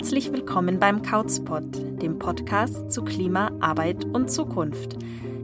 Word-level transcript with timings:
Herzlich 0.00 0.32
willkommen 0.32 0.80
beim 0.80 1.02
Couchspot, 1.02 2.00
dem 2.00 2.18
Podcast 2.18 2.90
zu 2.90 3.02
Klima, 3.02 3.50
Arbeit 3.60 4.06
und 4.06 4.30
Zukunft. 4.30 4.96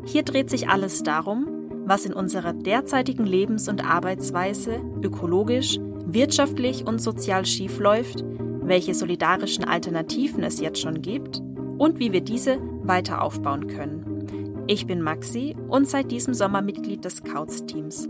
Hier 0.06 0.23
dreht 0.23 0.48
sich 0.48 0.70
alles 0.70 1.02
darum, 1.02 1.46
was 1.84 2.06
in 2.06 2.14
unserer 2.14 2.55
derzeitigen 2.55 3.27
Lebens- 3.27 3.69
und 3.69 3.84
Arbeitsweise 3.84 4.80
ökologisch, 5.02 5.79
wirtschaftlich 6.06 6.87
und 6.87 7.02
sozial 7.02 7.45
schiefläuft, 7.45 8.24
welche 8.62 8.95
solidarischen 8.95 9.65
Alternativen 9.65 10.42
es 10.42 10.59
jetzt 10.59 10.80
schon 10.80 11.02
gibt 11.02 11.43
und 11.77 11.98
wie 11.98 12.12
wir 12.12 12.23
diese 12.23 12.59
weiter 12.82 13.20
aufbauen 13.20 13.66
können. 13.66 14.65
Ich 14.68 14.87
bin 14.87 15.02
Maxi 15.02 15.54
und 15.68 15.87
seit 15.87 16.10
diesem 16.10 16.32
Sommer 16.32 16.62
Mitglied 16.62 17.04
des 17.04 17.23
Couch-Teams. 17.24 18.09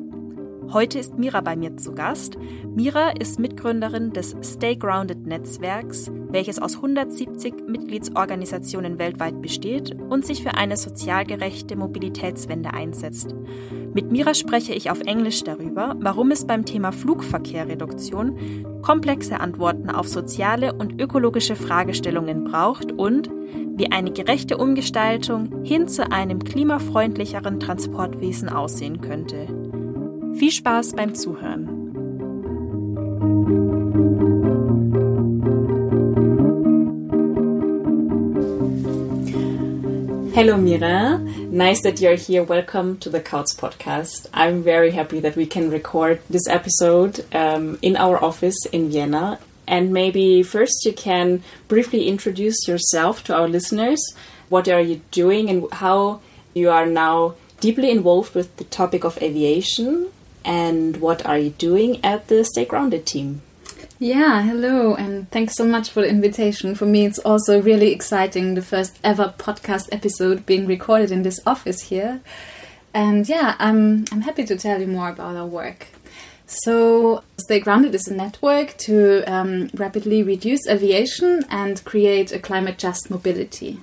Heute 0.73 0.99
ist 0.99 1.17
Mira 1.17 1.41
bei 1.43 1.55
mir 1.55 1.77
zu 1.77 1.93
Gast. 1.95 2.37
Mira 2.75 3.11
ist 3.11 3.39
Mitgründerin 3.39 4.13
des 4.13 4.35
Stay 4.43 4.75
Grounded 4.75 5.25
Netzwerks, 5.25 6.11
welches 6.29 6.59
aus 6.59 6.77
170 6.77 7.69
Mitgliedsorganisationen 7.69 8.99
weltweit 8.99 9.41
besteht 9.41 9.97
und 10.11 10.27
sich 10.27 10.43
für 10.43 10.55
eine 10.55 10.77
sozial 10.77 11.25
gerechte 11.25 11.77
Mobilitätswende 11.77 12.75
einsetzt. 12.75 13.35
Mit 13.95 14.11
Mira 14.11 14.35
spreche 14.35 14.75
ich 14.75 14.91
auf 14.91 15.01
Englisch 15.03 15.45
darüber, 15.45 15.95
warum 16.01 16.33
es 16.33 16.47
beim 16.47 16.65
Thema 16.65 16.91
Flugverkehrreduktion 16.91 18.83
komplexe 18.83 19.41
Antworten 19.41 19.89
auf 19.89 20.09
soziale 20.09 20.73
und 20.73 21.01
ökologische 21.01 21.57
Fragestellungen 21.57 22.45
braucht 22.45 22.93
und 22.93 23.31
wie 23.77 23.93
eine 23.93 24.11
gerechte 24.11 24.57
Umgestaltung 24.57 25.65
hin 25.65 25.87
zu 25.87 26.11
einem 26.11 26.43
klimafreundlicheren 26.43 27.61
Transportwesen 27.61 28.49
aussehen 28.49 29.01
könnte. 29.01 29.66
Viel 30.39 30.51
Spaß 30.51 30.93
beim 30.95 31.15
Zuhören. 31.15 31.67
Hello, 40.35 40.59
Mira. 40.59 41.19
Nice 41.51 41.81
that 41.85 42.03
you're 42.03 42.17
here. 42.17 42.43
Welcome 42.43 42.99
to 42.99 43.09
the 43.09 43.21
KAUZ 43.21 43.57
podcast. 43.57 44.27
I'm 44.35 44.63
very 44.63 44.91
happy 44.91 45.21
that 45.21 45.37
we 45.37 45.47
can 45.47 45.71
record 45.71 46.21
this 46.29 46.47
episode 46.51 47.25
um, 47.35 47.79
in 47.81 47.97
our 47.97 48.23
office 48.23 48.67
in 48.71 48.91
Vienna. 48.91 49.39
And 49.67 49.91
maybe 49.91 50.43
first 50.43 50.85
you 50.85 50.93
can 50.93 51.43
briefly 51.67 52.09
introduce 52.09 52.69
yourself 52.69 53.25
to 53.25 53.35
our 53.35 53.49
listeners. 53.49 54.03
What 54.51 54.69
are 54.69 54.83
you 54.83 55.01
doing 55.13 55.49
and 55.49 55.65
how 55.73 56.21
you 56.53 56.69
are 56.69 56.85
now 56.85 57.37
deeply 57.61 57.91
involved 57.91 58.35
with 58.35 58.55
the 58.59 58.65
topic 58.65 59.03
of 59.03 59.17
aviation 59.23 60.13
and 60.47 60.99
what 60.99 61.27
are 61.27 61.37
you 61.37 61.51
doing 61.51 62.03
at 62.05 62.29
the 62.29 62.45
Stay 62.45 62.65
Grounded 62.65 63.05
team? 63.05 63.43
Yeah, 63.99 64.43
hello, 64.43 64.95
and 64.95 65.31
thanks 65.31 65.55
so 65.55 65.65
much 65.65 65.91
for 65.91 66.03
the 66.03 66.09
invitation. 66.09 66.75
For 66.75 66.87
me, 66.87 67.05
it's 67.05 67.19
also 67.19 67.61
really 67.61 67.93
exciting 67.93 68.55
the 68.55 68.63
first 68.63 68.99
ever 69.03 69.35
podcast 69.39 69.89
episode 69.91 70.47
being 70.47 70.67
recorded 70.67 71.11
in 71.11 71.23
this 71.23 71.41
office 71.47 71.83
here. 71.83 72.21
And 72.95 73.29
yeah, 73.29 73.57
I'm, 73.59 74.05
I'm 74.13 74.21
happy 74.21 74.45
to 74.45 74.57
tell 74.57 74.81
you 74.81 74.87
more 74.87 75.09
about 75.09 75.35
our 75.35 75.47
work. 75.47 75.89
So, 76.47 77.25
Stay 77.39 77.59
Grounded 77.59 77.95
is 77.95 78.07
a 78.07 78.15
network 78.15 78.77
to 78.79 79.25
um, 79.25 79.69
rapidly 79.75 80.23
reduce 80.23 80.69
aviation 80.69 81.45
and 81.51 81.85
create 81.85 82.33
a 82.33 82.39
climate 82.39 82.79
just 82.79 83.11
mobility. 83.11 83.81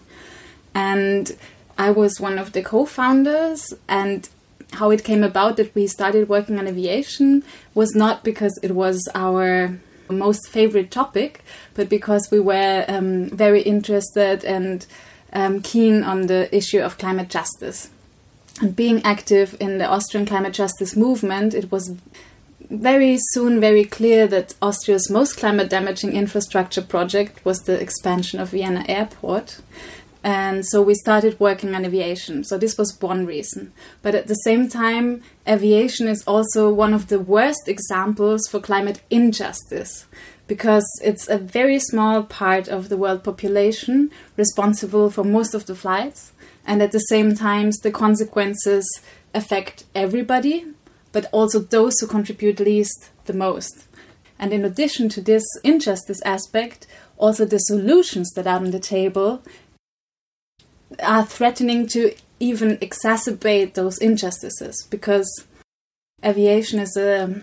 And 0.73 1.35
I 1.77 1.91
was 1.91 2.21
one 2.21 2.37
of 2.37 2.53
the 2.53 2.61
co 2.61 2.85
founders, 2.85 3.73
and 3.89 4.29
how 4.73 4.91
it 4.91 5.03
came 5.03 5.23
about 5.23 5.57
that 5.57 5.73
we 5.75 5.87
started 5.87 6.29
working 6.29 6.59
on 6.59 6.67
aviation 6.67 7.43
was 7.73 7.95
not 7.95 8.23
because 8.23 8.59
it 8.63 8.71
was 8.71 9.07
our 9.15 9.79
most 10.09 10.49
favorite 10.49 10.91
topic, 10.91 11.43
but 11.73 11.89
because 11.89 12.29
we 12.31 12.39
were 12.39 12.85
um, 12.87 13.29
very 13.29 13.61
interested 13.61 14.43
and 14.43 14.85
um, 15.33 15.61
keen 15.61 16.03
on 16.03 16.27
the 16.27 16.53
issue 16.55 16.79
of 16.79 16.97
climate 16.97 17.29
justice. 17.29 17.89
And 18.61 18.75
being 18.75 19.01
active 19.03 19.57
in 19.59 19.79
the 19.79 19.87
Austrian 19.87 20.25
climate 20.25 20.53
justice 20.53 20.95
movement, 20.95 21.53
it 21.53 21.71
was 21.71 21.95
very 22.69 23.17
soon 23.31 23.59
very 23.59 23.83
clear 23.83 24.27
that 24.27 24.55
Austria's 24.61 25.09
most 25.09 25.37
climate 25.37 25.69
damaging 25.69 26.13
infrastructure 26.13 26.81
project 26.81 27.43
was 27.45 27.59
the 27.59 27.79
expansion 27.79 28.39
of 28.39 28.49
Vienna 28.49 28.85
Airport. 28.87 29.61
And 30.23 30.65
so 30.65 30.81
we 30.81 30.95
started 30.95 31.39
working 31.39 31.75
on 31.75 31.85
aviation. 31.85 32.45
So 32.45 32.57
this 32.57 32.77
was 32.77 32.99
one 33.01 33.25
reason. 33.25 33.73
But 34.01 34.15
at 34.15 34.27
the 34.27 34.35
same 34.35 34.69
time, 34.69 35.21
aviation 35.47 36.07
is 36.07 36.23
also 36.23 36.71
one 36.71 36.93
of 36.93 37.07
the 37.07 37.19
worst 37.19 37.67
examples 37.67 38.47
for 38.47 38.61
climate 38.61 39.01
injustice 39.09 40.05
because 40.47 40.85
it's 41.03 41.27
a 41.27 41.37
very 41.37 41.79
small 41.79 42.23
part 42.23 42.67
of 42.67 42.89
the 42.89 42.97
world 42.97 43.23
population 43.23 44.11
responsible 44.37 45.09
for 45.09 45.23
most 45.23 45.53
of 45.53 45.65
the 45.65 45.75
flights. 45.75 46.31
And 46.65 46.81
at 46.81 46.91
the 46.91 46.99
same 46.99 47.35
time, 47.35 47.71
the 47.81 47.91
consequences 47.91 48.85
affect 49.33 49.83
everybody, 49.93 50.65
but 51.11 51.25
also 51.31 51.59
those 51.59 51.99
who 51.99 52.07
contribute 52.07 52.59
least 52.59 53.09
the 53.25 53.33
most. 53.33 53.87
And 54.39 54.53
in 54.53 54.65
addition 54.65 55.09
to 55.09 55.21
this 55.21 55.43
injustice 55.63 56.21
aspect, 56.23 56.87
also 57.17 57.45
the 57.45 57.59
solutions 57.59 58.31
that 58.31 58.47
are 58.47 58.57
on 58.57 58.71
the 58.71 58.79
table 58.79 59.41
are 61.01 61.25
threatening 61.25 61.87
to 61.87 62.13
even 62.39 62.77
exacerbate 62.77 63.73
those 63.73 63.97
injustices 63.99 64.85
because 64.89 65.45
aviation 66.23 66.79
is 66.79 66.95
a 66.97 67.41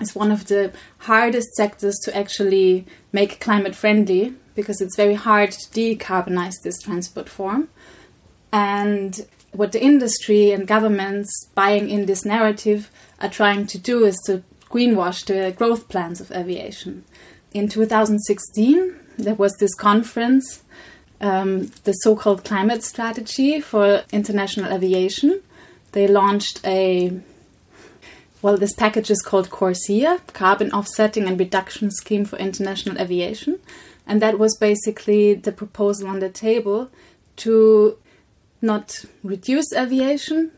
is 0.00 0.14
one 0.14 0.32
of 0.32 0.46
the 0.46 0.72
hardest 0.98 1.52
sectors 1.54 1.98
to 2.02 2.16
actually 2.16 2.86
make 3.12 3.40
climate 3.40 3.74
friendly 3.74 4.34
because 4.54 4.80
it's 4.80 4.96
very 4.96 5.14
hard 5.14 5.50
to 5.50 5.68
decarbonize 5.70 6.54
this 6.62 6.80
transport 6.80 7.28
form. 7.28 7.68
And 8.52 9.26
what 9.52 9.72
the 9.72 9.82
industry 9.82 10.50
and 10.50 10.66
governments 10.66 11.30
buying 11.54 11.90
in 11.90 12.06
this 12.06 12.24
narrative 12.24 12.90
are 13.20 13.28
trying 13.28 13.66
to 13.66 13.78
do 13.78 14.04
is 14.04 14.16
to 14.26 14.42
greenwash 14.70 15.26
the 15.26 15.52
growth 15.52 15.88
plans 15.88 16.20
of 16.20 16.32
aviation. 16.32 17.04
In 17.52 17.68
2016 17.68 18.98
there 19.18 19.34
was 19.34 19.52
this 19.58 19.74
conference 19.74 20.61
um, 21.22 21.70
the 21.84 21.92
so 21.92 22.14
called 22.16 22.44
climate 22.44 22.82
strategy 22.82 23.60
for 23.60 24.02
international 24.12 24.72
aviation. 24.72 25.40
They 25.92 26.06
launched 26.06 26.60
a 26.64 27.20
well, 28.42 28.56
this 28.56 28.74
package 28.74 29.08
is 29.08 29.22
called 29.22 29.50
CORSIA, 29.50 30.20
Carbon 30.32 30.72
Offsetting 30.72 31.28
and 31.28 31.38
Reduction 31.38 31.92
Scheme 31.92 32.24
for 32.24 32.36
International 32.38 32.98
Aviation. 32.98 33.60
And 34.04 34.20
that 34.20 34.36
was 34.36 34.56
basically 34.56 35.34
the 35.34 35.52
proposal 35.52 36.08
on 36.08 36.18
the 36.18 36.28
table 36.28 36.90
to 37.36 37.96
not 38.60 39.04
reduce 39.22 39.72
aviation, 39.72 40.50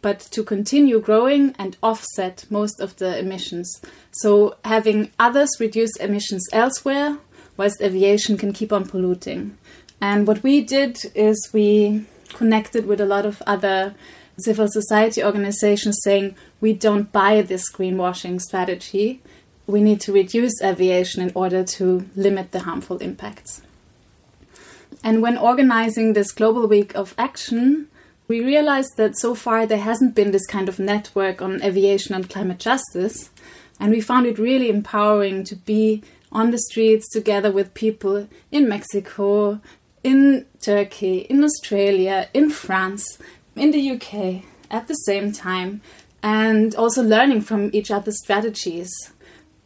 but 0.00 0.20
to 0.20 0.44
continue 0.44 1.00
growing 1.00 1.56
and 1.58 1.76
offset 1.82 2.44
most 2.50 2.80
of 2.80 2.96
the 2.98 3.18
emissions. 3.18 3.82
So, 4.12 4.56
having 4.64 5.10
others 5.18 5.50
reduce 5.58 5.96
emissions 5.96 6.46
elsewhere, 6.52 7.18
whilst 7.56 7.82
aviation 7.82 8.36
can 8.36 8.52
keep 8.52 8.72
on 8.72 8.86
polluting. 8.86 9.58
And 10.00 10.26
what 10.26 10.42
we 10.42 10.60
did 10.60 10.98
is 11.14 11.50
we 11.52 12.06
connected 12.28 12.86
with 12.86 13.00
a 13.00 13.06
lot 13.06 13.24
of 13.26 13.42
other 13.46 13.94
civil 14.38 14.68
society 14.68 15.22
organizations 15.22 16.00
saying 16.02 16.34
we 16.60 16.72
don't 16.72 17.12
buy 17.12 17.42
this 17.42 17.70
greenwashing 17.72 18.40
strategy. 18.40 19.22
We 19.66 19.80
need 19.80 20.00
to 20.02 20.12
reduce 20.12 20.60
aviation 20.62 21.22
in 21.22 21.32
order 21.34 21.64
to 21.64 22.08
limit 22.16 22.52
the 22.52 22.60
harmful 22.60 22.98
impacts. 22.98 23.62
And 25.02 25.22
when 25.22 25.38
organizing 25.38 26.12
this 26.12 26.32
Global 26.32 26.66
Week 26.66 26.94
of 26.94 27.14
Action, 27.18 27.88
we 28.26 28.40
realized 28.40 28.96
that 28.96 29.18
so 29.18 29.34
far 29.34 29.66
there 29.66 29.78
hasn't 29.78 30.14
been 30.14 30.30
this 30.30 30.46
kind 30.46 30.68
of 30.68 30.78
network 30.78 31.42
on 31.42 31.62
aviation 31.62 32.14
and 32.14 32.28
climate 32.28 32.58
justice. 32.58 33.30
And 33.78 33.90
we 33.90 34.00
found 34.00 34.26
it 34.26 34.38
really 34.38 34.70
empowering 34.70 35.44
to 35.44 35.56
be 35.56 36.02
on 36.32 36.50
the 36.50 36.58
streets 36.58 37.08
together 37.10 37.50
with 37.52 37.74
people 37.74 38.28
in 38.50 38.68
Mexico, 38.68 39.60
in 40.04 40.46
Turkey, 40.60 41.18
in 41.30 41.42
Australia, 41.42 42.28
in 42.32 42.50
France, 42.50 43.18
in 43.56 43.72
the 43.72 43.90
UK 43.92 44.44
at 44.70 44.86
the 44.86 44.94
same 44.94 45.32
time, 45.32 45.80
and 46.22 46.74
also 46.76 47.02
learning 47.02 47.40
from 47.40 47.70
each 47.72 47.90
other's 47.90 48.18
strategies. 48.22 48.92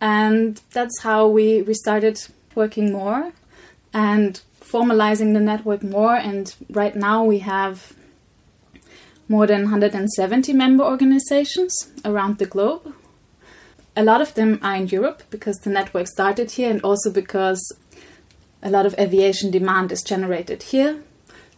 And 0.01 0.61
that's 0.73 1.03
how 1.03 1.27
we, 1.27 1.63
we 1.63 1.75
started 1.75 2.21
working 2.55 2.93
more 2.93 3.33
and 3.93 4.41
formalizing 4.61 5.35
the 5.35 5.41
network 5.41 5.83
more. 5.83 6.15
And 6.15 6.55
right 6.71 6.95
now 6.95 7.25
we 7.25 7.41
have 7.41 7.95
more 9.29 9.47
than 9.47 9.63
170 9.63 10.53
member 10.53 10.85
organizations 10.85 11.75
around 12.05 12.39
the 12.39 12.47
globe. 12.47 12.95
A 13.97 14.05
lot 14.05 14.21
of 14.21 14.35
them 14.35 14.61
are 14.63 14.77
in 14.77 14.87
Europe 14.87 15.25
because 15.31 15.57
the 15.59 15.71
network 15.71 16.07
started 16.07 16.53
here, 16.53 16.71
and 16.71 16.81
also 16.83 17.11
because 17.11 17.61
a 18.63 18.71
lot 18.71 18.87
of 18.87 18.95
aviation 18.99 19.51
demand 19.51 19.93
is 19.93 20.03
generated 20.03 20.65
here, 20.65 21.03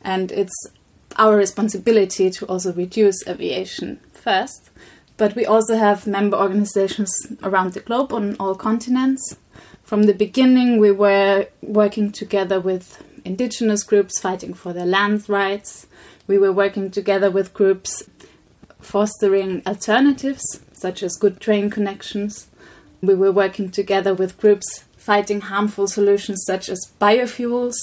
and 0.02 0.30
it's 0.32 0.54
our 1.16 1.36
responsibility 1.36 2.30
to 2.30 2.46
also 2.46 2.72
reduce 2.72 3.26
aviation 3.26 4.00
first. 4.12 4.70
But 5.16 5.34
we 5.34 5.44
also 5.44 5.76
have 5.76 6.06
member 6.06 6.36
organizations 6.36 7.12
around 7.42 7.74
the 7.74 7.80
globe 7.80 8.12
on 8.12 8.36
all 8.36 8.54
continents. 8.54 9.36
from 9.90 10.04
the 10.04 10.14
beginning, 10.14 10.78
we 10.78 10.92
were 10.92 11.48
working 11.62 12.12
together 12.12 12.60
with 12.60 13.02
indigenous 13.24 13.82
groups 13.82 14.20
fighting 14.20 14.54
for 14.54 14.72
their 14.72 14.86
land 14.86 15.28
rights. 15.28 15.88
We 16.28 16.38
were 16.38 16.52
working 16.52 16.92
together 16.92 17.28
with 17.28 17.52
groups 17.52 18.04
fostering 18.80 19.62
alternatives, 19.66 20.44
such 20.72 21.02
as 21.02 21.16
good 21.16 21.40
train 21.40 21.70
connections. 21.70 22.46
We 23.02 23.16
were 23.16 23.32
working 23.32 23.68
together 23.70 24.14
with 24.14 24.38
groups 24.38 24.84
fighting 25.10 25.40
harmful 25.40 25.88
solutions 25.88 26.40
such 26.46 26.68
as 26.68 26.78
biofuels 27.00 27.74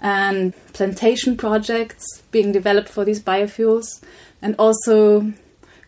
and 0.00 0.52
plantation 0.72 1.36
projects 1.36 2.04
being 2.32 2.50
developed 2.50 2.88
for 2.88 3.04
these 3.04 3.22
biofuels, 3.22 3.86
and 4.42 4.56
also 4.58 5.32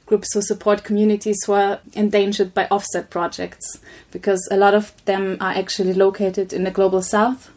groups 0.06 0.32
who 0.32 0.40
support 0.42 0.84
communities 0.84 1.38
who 1.44 1.54
are 1.54 1.80
endangered 1.94 2.54
by 2.54 2.68
offset 2.70 3.10
projects, 3.10 3.80
because 4.12 4.40
a 4.52 4.56
lot 4.56 4.74
of 4.74 4.84
them 5.06 5.36
are 5.40 5.54
actually 5.62 5.92
located 5.92 6.52
in 6.52 6.62
the 6.62 6.70
global 6.78 7.02
south. 7.02 7.50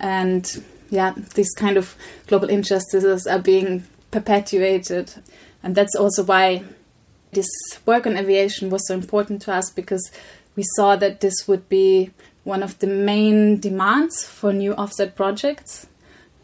And 0.00 0.44
yeah, 0.90 1.14
these 1.36 1.52
kind 1.56 1.76
of 1.76 1.94
global 2.26 2.48
injustices 2.48 3.28
are 3.28 3.42
being 3.52 3.84
perpetuated. 4.10 5.06
And 5.62 5.76
that's 5.76 5.94
also 5.94 6.24
why 6.24 6.64
this 7.30 7.48
work 7.86 8.06
on 8.08 8.16
aviation 8.16 8.70
was 8.70 8.86
so 8.88 8.94
important 8.94 9.42
to 9.42 9.52
us 9.52 9.70
because 9.70 10.10
we 10.56 10.64
saw 10.76 10.96
that 10.96 11.20
this 11.20 11.46
would 11.48 11.68
be 11.68 12.10
one 12.44 12.62
of 12.62 12.78
the 12.78 12.86
main 12.86 13.58
demands 13.58 14.24
for 14.24 14.52
new 14.52 14.74
offset 14.74 15.16
projects. 15.16 15.86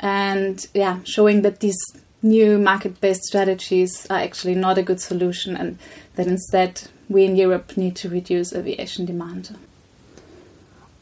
And 0.00 0.66
yeah, 0.72 1.00
showing 1.04 1.42
that 1.42 1.60
these 1.60 1.78
new 2.22 2.58
market 2.58 3.00
based 3.00 3.24
strategies 3.24 4.06
are 4.10 4.18
actually 4.18 4.54
not 4.54 4.78
a 4.78 4.82
good 4.82 5.00
solution 5.00 5.56
and 5.56 5.78
that 6.16 6.26
instead 6.26 6.82
we 7.08 7.24
in 7.24 7.36
Europe 7.36 7.76
need 7.76 7.96
to 7.96 8.08
reduce 8.08 8.52
aviation 8.52 9.04
demand. 9.04 9.56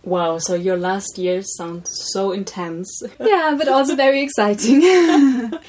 Wow, 0.04 0.38
so 0.38 0.54
your 0.54 0.76
last 0.76 1.18
year 1.18 1.42
sounds 1.42 1.90
so 2.12 2.32
intense. 2.32 3.02
yeah, 3.20 3.54
but 3.58 3.68
also 3.68 3.94
very 3.94 4.22
exciting. 4.22 4.80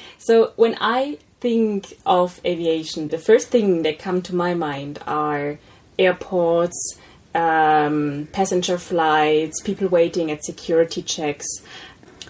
so 0.18 0.52
when 0.56 0.76
I 0.80 1.18
think 1.40 1.94
of 2.06 2.40
aviation, 2.44 3.08
the 3.08 3.18
first 3.18 3.48
thing 3.48 3.82
that 3.82 3.98
come 3.98 4.22
to 4.22 4.34
my 4.34 4.54
mind 4.54 4.98
are 5.06 5.58
airports, 5.98 6.96
um, 7.34 8.28
passenger 8.32 8.78
flights, 8.78 9.60
people 9.62 9.88
waiting 9.88 10.30
at 10.30 10.44
security 10.44 11.02
checks. 11.02 11.46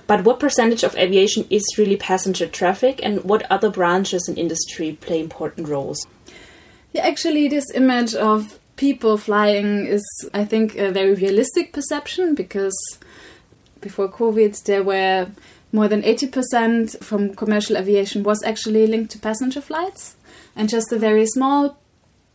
But 0.06 0.24
what 0.24 0.40
percentage 0.40 0.82
of 0.82 0.96
aviation 0.96 1.46
is 1.50 1.62
really 1.78 1.96
passenger 1.96 2.46
traffic, 2.46 3.00
and 3.02 3.24
what 3.24 3.50
other 3.50 3.70
branches 3.70 4.28
in 4.28 4.36
industry 4.36 4.98
play 5.00 5.20
important 5.20 5.68
roles? 5.68 6.04
Yeah, 6.92 7.06
actually, 7.06 7.48
this 7.48 7.70
image 7.74 8.14
of 8.14 8.58
people 8.76 9.16
flying 9.16 9.86
is, 9.86 10.02
I 10.34 10.44
think, 10.44 10.76
a 10.76 10.90
very 10.90 11.14
realistic 11.14 11.72
perception 11.72 12.34
because 12.34 12.74
before 13.80 14.08
COVID, 14.08 14.64
there 14.64 14.82
were 14.82 15.28
more 15.72 15.86
than 15.86 16.02
80% 16.02 17.02
from 17.04 17.34
commercial 17.34 17.76
aviation 17.76 18.22
was 18.22 18.42
actually 18.42 18.86
linked 18.86 19.12
to 19.12 19.18
passenger 19.18 19.60
flights, 19.60 20.16
and 20.56 20.68
just 20.68 20.92
a 20.92 20.98
very 20.98 21.26
small 21.26 21.78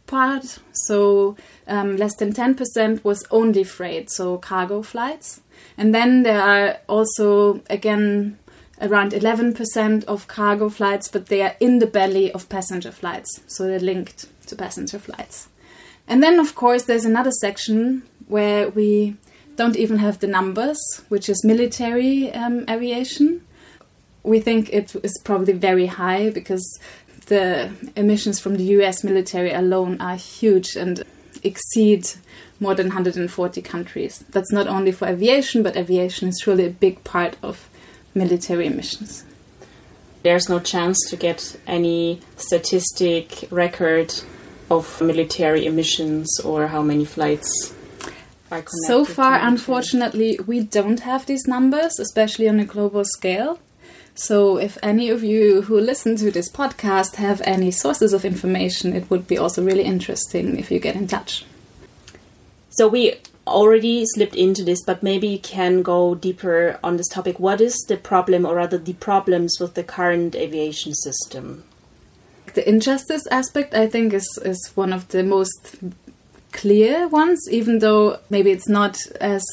part, 0.08 0.60
so 0.72 1.36
um, 1.68 1.98
less 1.98 2.16
than 2.16 2.34
10%, 2.34 3.04
was 3.04 3.26
only 3.32 3.64
freight, 3.64 4.10
so 4.10 4.38
cargo 4.38 4.82
flights. 4.82 5.42
And 5.78 5.94
then 5.94 6.24
there 6.24 6.42
are 6.42 6.78
also, 6.88 7.62
again, 7.70 8.38
around 8.82 9.12
11% 9.12 10.04
of 10.06 10.28
cargo 10.28 10.70
flights, 10.70 11.08
but 11.08 11.28
they 11.28 11.42
are 11.42 11.56
in 11.60 11.80
the 11.80 11.88
belly 11.88 12.32
of 12.32 12.50
passenger 12.50 12.92
flights, 12.92 13.42
so 13.48 13.66
they're 13.66 13.80
linked 13.80 14.28
to 14.48 14.56
passenger 14.56 15.00
flights. 15.00 15.48
And 16.08 16.22
then, 16.22 16.40
of 16.40 16.56
course, 16.56 16.84
there's 16.84 17.06
another 17.06 17.32
section 17.32 18.04
where 18.28 18.70
we 18.70 19.16
don't 19.56 19.76
even 19.76 19.98
have 20.00 20.20
the 20.20 20.28
numbers, 20.28 20.80
which 21.10 21.30
is 21.30 21.44
military 21.44 22.32
um, 22.34 22.66
aviation. 22.70 23.42
We 24.24 24.40
think 24.40 24.70
it 24.74 24.96
is 25.04 25.20
probably 25.24 25.54
very 25.54 25.86
high 25.86 26.30
because 26.30 26.80
the 27.28 27.72
emissions 27.96 28.40
from 28.40 28.56
the 28.56 28.64
US 28.80 29.04
military 29.04 29.52
alone 29.52 30.00
are 30.00 30.16
huge 30.16 30.76
and 30.76 31.04
exceed 31.46 32.08
more 32.60 32.76
than 32.76 32.88
140 32.88 33.62
countries. 33.62 34.24
That's 34.30 34.52
not 34.52 34.68
only 34.68 34.92
for 34.92 35.08
aviation, 35.08 35.64
but 35.64 35.76
aviation 35.76 36.30
is 36.30 36.40
truly 36.42 36.66
a 36.66 36.70
big 36.70 37.04
part 37.04 37.38
of 37.42 37.70
military 38.14 38.70
missions. 38.70 39.24
There's 40.24 40.50
no 40.50 40.60
chance 40.60 40.98
to 41.10 41.16
get 41.16 41.56
any 41.68 42.20
statistic 42.38 43.46
record 43.52 44.14
of 44.72 45.00
military 45.02 45.66
emissions 45.66 46.28
or 46.44 46.68
how 46.68 46.82
many 46.82 47.06
flights 47.06 47.74
are 48.52 48.64
connected. 48.64 48.88
So 48.88 49.06
far, 49.06 49.36
unfortunately, 49.36 50.40
we 50.48 50.62
don't 50.62 51.02
have 51.02 51.26
these 51.28 51.46
numbers, 51.46 52.00
especially 52.00 52.50
on 52.50 52.60
a 52.60 52.66
global 52.66 53.04
scale. 53.06 53.60
So, 54.18 54.58
if 54.58 54.78
any 54.82 55.10
of 55.10 55.26
you 55.26 55.64
who 55.64 55.78
listen 55.78 56.16
to 56.18 56.32
this 56.32 56.50
podcast 56.50 57.16
have 57.16 57.42
any 57.44 57.70
sources 57.70 58.14
of 58.14 58.24
information, 58.24 58.94
it 58.94 59.10
would 59.10 59.28
be 59.28 59.38
also 59.38 59.62
really 59.62 59.84
interesting 59.84 60.58
if 60.58 60.72
you 60.72 60.80
get 60.80 60.96
in 60.96 61.08
touch. 61.08 61.46
So 62.70 62.88
we 62.88 63.16
already 63.48 64.06
slipped 64.06 64.36
into 64.36 64.64
this, 64.64 64.84
but 64.84 65.04
maybe 65.04 65.28
you 65.28 65.40
can 65.40 65.82
go 65.82 66.16
deeper 66.16 66.80
on 66.84 66.98
this 66.98 67.08
topic. 67.08 67.40
What 67.40 67.62
is 67.62 67.76
the 67.88 67.98
problem, 67.98 68.46
or 68.46 68.56
rather, 68.56 68.78
the 68.78 68.94
problems 68.94 69.58
with 69.60 69.76
the 69.76 69.84
current 69.84 70.36
aviation 70.36 70.94
system? 70.94 71.64
The 72.54 72.68
injustice 72.68 73.28
aspect, 73.28 73.74
I 73.74 73.88
think, 73.88 74.14
is 74.14 74.28
is 74.44 74.72
one 74.76 74.94
of 74.94 75.10
the 75.10 75.24
most 75.24 75.78
clear 76.52 77.08
ones, 77.08 77.40
even 77.52 77.80
though 77.80 78.20
maybe 78.30 78.52
it's 78.52 78.70
not 78.70 78.98
as 79.20 79.44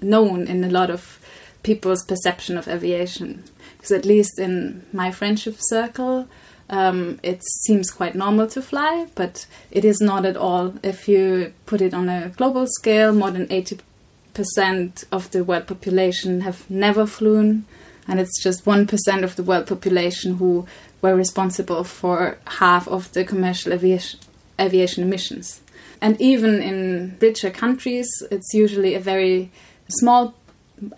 known 0.00 0.46
in 0.46 0.64
a 0.64 0.70
lot 0.70 0.90
of 0.90 1.18
people's 1.62 2.04
perception 2.04 2.56
of 2.56 2.68
aviation. 2.68 3.44
Because 3.86 3.98
at 3.98 4.04
least 4.04 4.40
in 4.40 4.84
my 4.92 5.12
friendship 5.12 5.58
circle, 5.60 6.26
um, 6.68 7.20
it 7.22 7.40
seems 7.64 7.88
quite 7.88 8.16
normal 8.16 8.48
to 8.48 8.60
fly, 8.60 9.06
but 9.14 9.46
it 9.70 9.84
is 9.84 10.00
not 10.00 10.26
at 10.26 10.36
all. 10.36 10.74
If 10.82 11.06
you 11.06 11.52
put 11.66 11.80
it 11.80 11.94
on 11.94 12.08
a 12.08 12.30
global 12.30 12.66
scale, 12.66 13.12
more 13.12 13.30
than 13.30 13.46
80% 13.46 15.04
of 15.12 15.30
the 15.30 15.44
world 15.44 15.68
population 15.68 16.40
have 16.40 16.68
never 16.68 17.06
flown, 17.06 17.64
and 18.08 18.18
it's 18.18 18.42
just 18.42 18.64
1% 18.64 19.22
of 19.22 19.36
the 19.36 19.44
world 19.44 19.68
population 19.68 20.38
who 20.38 20.66
were 21.00 21.14
responsible 21.14 21.84
for 21.84 22.38
half 22.58 22.88
of 22.88 23.12
the 23.12 23.24
commercial 23.24 23.72
aviation, 23.72 24.18
aviation 24.60 25.04
emissions. 25.04 25.60
And 26.02 26.20
even 26.20 26.60
in 26.60 27.18
richer 27.20 27.50
countries, 27.50 28.08
it's 28.32 28.52
usually 28.52 28.96
a 28.96 29.00
very 29.00 29.52
small 29.88 30.34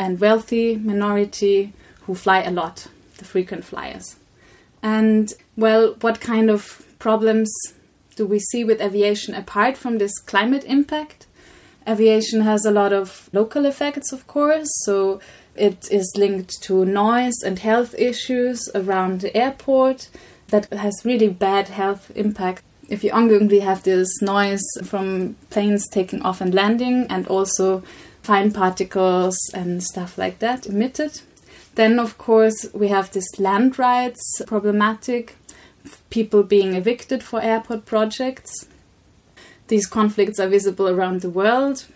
and 0.00 0.18
wealthy 0.18 0.76
minority 0.76 1.74
who 2.08 2.14
fly 2.14 2.42
a 2.42 2.50
lot, 2.50 2.88
the 3.18 3.24
frequent 3.24 3.66
flyers. 3.66 4.16
And 4.82 5.30
well, 5.56 5.94
what 6.00 6.22
kind 6.22 6.48
of 6.48 6.86
problems 6.98 7.52
do 8.16 8.26
we 8.26 8.38
see 8.38 8.64
with 8.64 8.80
aviation 8.80 9.34
apart 9.34 9.76
from 9.76 9.98
this 9.98 10.18
climate 10.18 10.64
impact? 10.64 11.26
Aviation 11.86 12.40
has 12.40 12.64
a 12.64 12.70
lot 12.70 12.94
of 12.94 13.28
local 13.34 13.66
effects, 13.66 14.10
of 14.10 14.26
course, 14.26 14.68
so 14.84 15.20
it 15.54 15.86
is 15.90 16.10
linked 16.16 16.62
to 16.62 16.86
noise 16.86 17.42
and 17.44 17.58
health 17.58 17.94
issues 17.98 18.70
around 18.74 19.20
the 19.20 19.36
airport 19.36 20.08
that 20.48 20.72
has 20.72 21.02
really 21.04 21.28
bad 21.28 21.68
health 21.68 22.10
impact. 22.14 22.62
If 22.88 23.04
you 23.04 23.10
ongoingly 23.10 23.60
have 23.60 23.82
this 23.82 24.22
noise 24.22 24.64
from 24.82 25.36
planes 25.50 25.86
taking 25.90 26.22
off 26.22 26.40
and 26.40 26.54
landing, 26.54 27.06
and 27.10 27.28
also 27.28 27.82
fine 28.22 28.50
particles 28.50 29.36
and 29.52 29.82
stuff 29.82 30.16
like 30.16 30.38
that 30.38 30.66
emitted, 30.66 31.20
then, 31.78 32.00
of 32.00 32.18
course, 32.18 32.66
we 32.74 32.88
have 32.88 33.12
this 33.12 33.38
land 33.38 33.78
rights 33.78 34.42
problematic, 34.48 35.36
people 36.10 36.42
being 36.42 36.74
evicted 36.74 37.22
for 37.22 37.40
airport 37.40 37.86
projects. 37.86 38.66
These 39.68 39.86
conflicts 39.86 40.40
are 40.40 40.48
visible 40.48 40.88
around 40.88 41.20
the 41.20 41.30
world. 41.30 41.86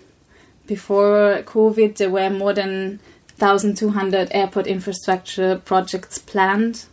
Before 0.69 1.43
COVID, 1.43 1.97
there 1.97 2.11
were 2.11 2.31
more 2.31 2.53
than 2.53 3.01
1,200 3.41 4.29
airport 4.31 4.69
infrastructure 4.69 5.57
projects 5.57 6.17
planned, 6.17 6.85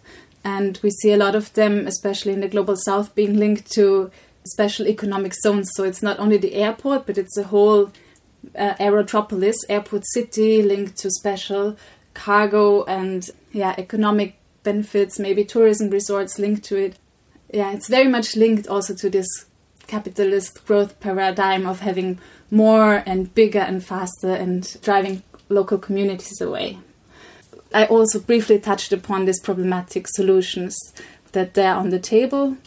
and 0.43 0.79
we 0.81 0.89
see 0.89 1.13
a 1.13 1.17
lot 1.17 1.35
of 1.35 1.53
them, 1.53 1.85
especially 1.85 2.33
in 2.33 2.39
the 2.39 2.47
global 2.47 2.75
south, 2.75 3.13
being 3.13 3.37
linked 3.37 3.71
to 3.73 4.09
special 4.47 4.87
economic 4.87 5.35
zones. 5.35 5.69
So 5.75 5.83
it's 5.83 6.01
not 6.01 6.17
only 6.17 6.37
the 6.37 6.55
airport, 6.55 7.05
but 7.05 7.19
it's 7.19 7.37
a 7.37 7.43
whole 7.43 7.91
uh, 8.57 8.73
aerotropolis, 8.79 9.57
airport 9.69 10.05
city, 10.07 10.63
linked 10.63 10.97
to 10.97 11.11
special 11.11 11.77
cargo 12.13 12.83
and 12.85 13.29
yeah 13.51 13.75
economic 13.77 14.35
benefits 14.63 15.19
maybe 15.19 15.43
tourism 15.45 15.89
resorts 15.89 16.39
linked 16.39 16.63
to 16.65 16.77
it. 16.77 16.97
Yeah 17.53 17.71
it's 17.71 17.87
very 17.87 18.07
much 18.07 18.35
linked 18.35 18.67
also 18.67 18.93
to 18.95 19.09
this 19.09 19.45
capitalist 19.87 20.65
growth 20.65 20.99
paradigm 20.99 21.65
of 21.65 21.79
having 21.79 22.19
more 22.51 23.03
and 23.05 23.33
bigger 23.33 23.59
and 23.59 23.83
faster 23.83 24.33
and 24.33 24.79
driving 24.81 25.23
local 25.49 25.77
communities 25.77 26.39
away. 26.41 26.77
I 27.73 27.85
also 27.85 28.19
briefly 28.19 28.59
touched 28.59 28.93
upon 28.93 29.25
these 29.25 29.39
problematic 29.39 30.07
solutions 30.07 30.75
that 31.31 31.53
they're 31.53 31.75
on 31.75 31.89
the 31.89 31.99
table. 31.99 32.57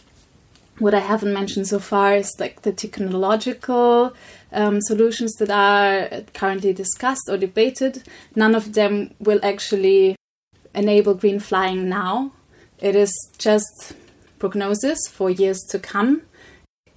What 0.79 0.93
i 0.93 0.99
haven't 0.99 1.33
mentioned 1.33 1.67
so 1.67 1.79
far 1.79 2.15
is 2.15 2.31
like 2.39 2.61
the 2.61 2.71
technological 2.71 4.13
um, 4.53 4.79
solutions 4.81 5.33
that 5.33 5.49
are 5.49 6.21
currently 6.33 6.73
discussed 6.73 7.27
or 7.29 7.37
debated, 7.37 8.03
none 8.35 8.55
of 8.55 8.73
them 8.73 9.13
will 9.19 9.39
actually 9.43 10.15
enable 10.73 11.13
green 11.13 11.39
flying 11.39 11.89
now. 11.89 12.31
It 12.79 12.95
is 12.95 13.11
just 13.37 13.93
prognosis 14.39 14.99
for 15.09 15.29
years 15.29 15.59
to 15.69 15.79
come, 15.79 16.21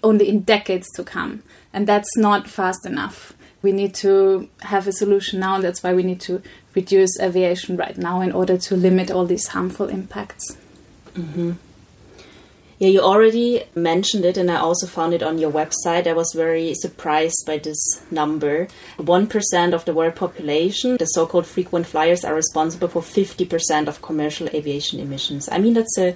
only 0.02 0.28
in 0.28 0.40
decades 0.40 0.86
to 0.96 1.04
come. 1.04 1.42
And 1.72 1.86
that's 1.86 2.16
not 2.16 2.48
fast 2.48 2.86
enough. 2.86 3.32
We 3.62 3.72
need 3.72 3.94
to 3.96 4.48
have 4.62 4.86
a 4.86 4.92
solution 4.92 5.40
now. 5.40 5.60
That's 5.60 5.82
why 5.82 5.94
we 5.94 6.02
need 6.02 6.20
to 6.22 6.42
reduce 6.74 7.18
aviation 7.20 7.76
right 7.76 7.96
now 7.96 8.20
in 8.20 8.32
order 8.32 8.56
to 8.58 8.76
limit 8.76 9.10
all 9.10 9.26
these 9.26 9.48
harmful 9.48 9.88
impacts. 9.88 10.56
Mm-hmm. 11.14 11.52
Yeah, 12.78 12.88
you 12.88 13.00
already 13.00 13.62
mentioned 13.74 14.26
it, 14.26 14.36
and 14.36 14.50
I 14.50 14.56
also 14.56 14.86
found 14.86 15.14
it 15.14 15.22
on 15.22 15.38
your 15.38 15.50
website. 15.50 16.06
I 16.06 16.12
was 16.12 16.30
very 16.36 16.74
surprised 16.74 17.44
by 17.46 17.56
this 17.56 18.02
number. 18.10 18.68
1% 18.98 19.72
of 19.72 19.86
the 19.86 19.94
world 19.94 20.14
population, 20.14 20.98
the 20.98 21.06
so 21.06 21.24
called 21.26 21.46
frequent 21.46 21.86
flyers, 21.86 22.22
are 22.22 22.34
responsible 22.34 22.88
for 22.88 23.00
50% 23.00 23.88
of 23.88 24.02
commercial 24.02 24.48
aviation 24.48 25.00
emissions. 25.00 25.48
I 25.50 25.56
mean, 25.56 25.72
that's 25.72 25.96
a 25.96 26.14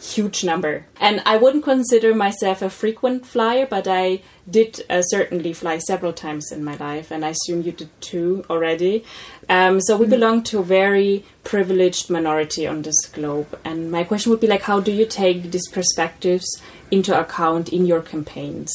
huge 0.00 0.44
number. 0.44 0.86
And 0.98 1.22
I 1.26 1.36
wouldn't 1.36 1.64
consider 1.64 2.14
myself 2.14 2.62
a 2.62 2.70
frequent 2.70 3.26
flyer, 3.26 3.66
but 3.66 3.86
I 3.86 4.22
did 4.48 4.84
uh, 4.88 5.02
certainly 5.02 5.52
fly 5.52 5.78
several 5.78 6.12
times 6.12 6.50
in 6.50 6.64
my 6.64 6.76
life, 6.76 7.10
and 7.10 7.24
I 7.24 7.30
assume 7.30 7.62
you 7.62 7.72
did 7.72 7.90
too 8.00 8.44
already. 8.50 9.04
Um, 9.48 9.80
so 9.80 9.96
we 9.96 10.04
mm-hmm. 10.04 10.10
belong 10.10 10.42
to 10.44 10.60
a 10.60 10.64
very 10.64 11.24
privileged 11.44 12.10
minority 12.10 12.66
on 12.66 12.82
this 12.82 13.06
globe. 13.06 13.58
And 13.64 13.90
my 13.90 14.04
question 14.04 14.30
would 14.30 14.40
be 14.40 14.46
like, 14.46 14.62
how 14.62 14.80
do 14.80 14.92
you 14.92 15.06
take 15.06 15.50
these 15.50 15.68
perspectives 15.68 16.46
into 16.90 17.18
account 17.18 17.68
in 17.68 17.86
your 17.86 18.00
campaigns? 18.00 18.72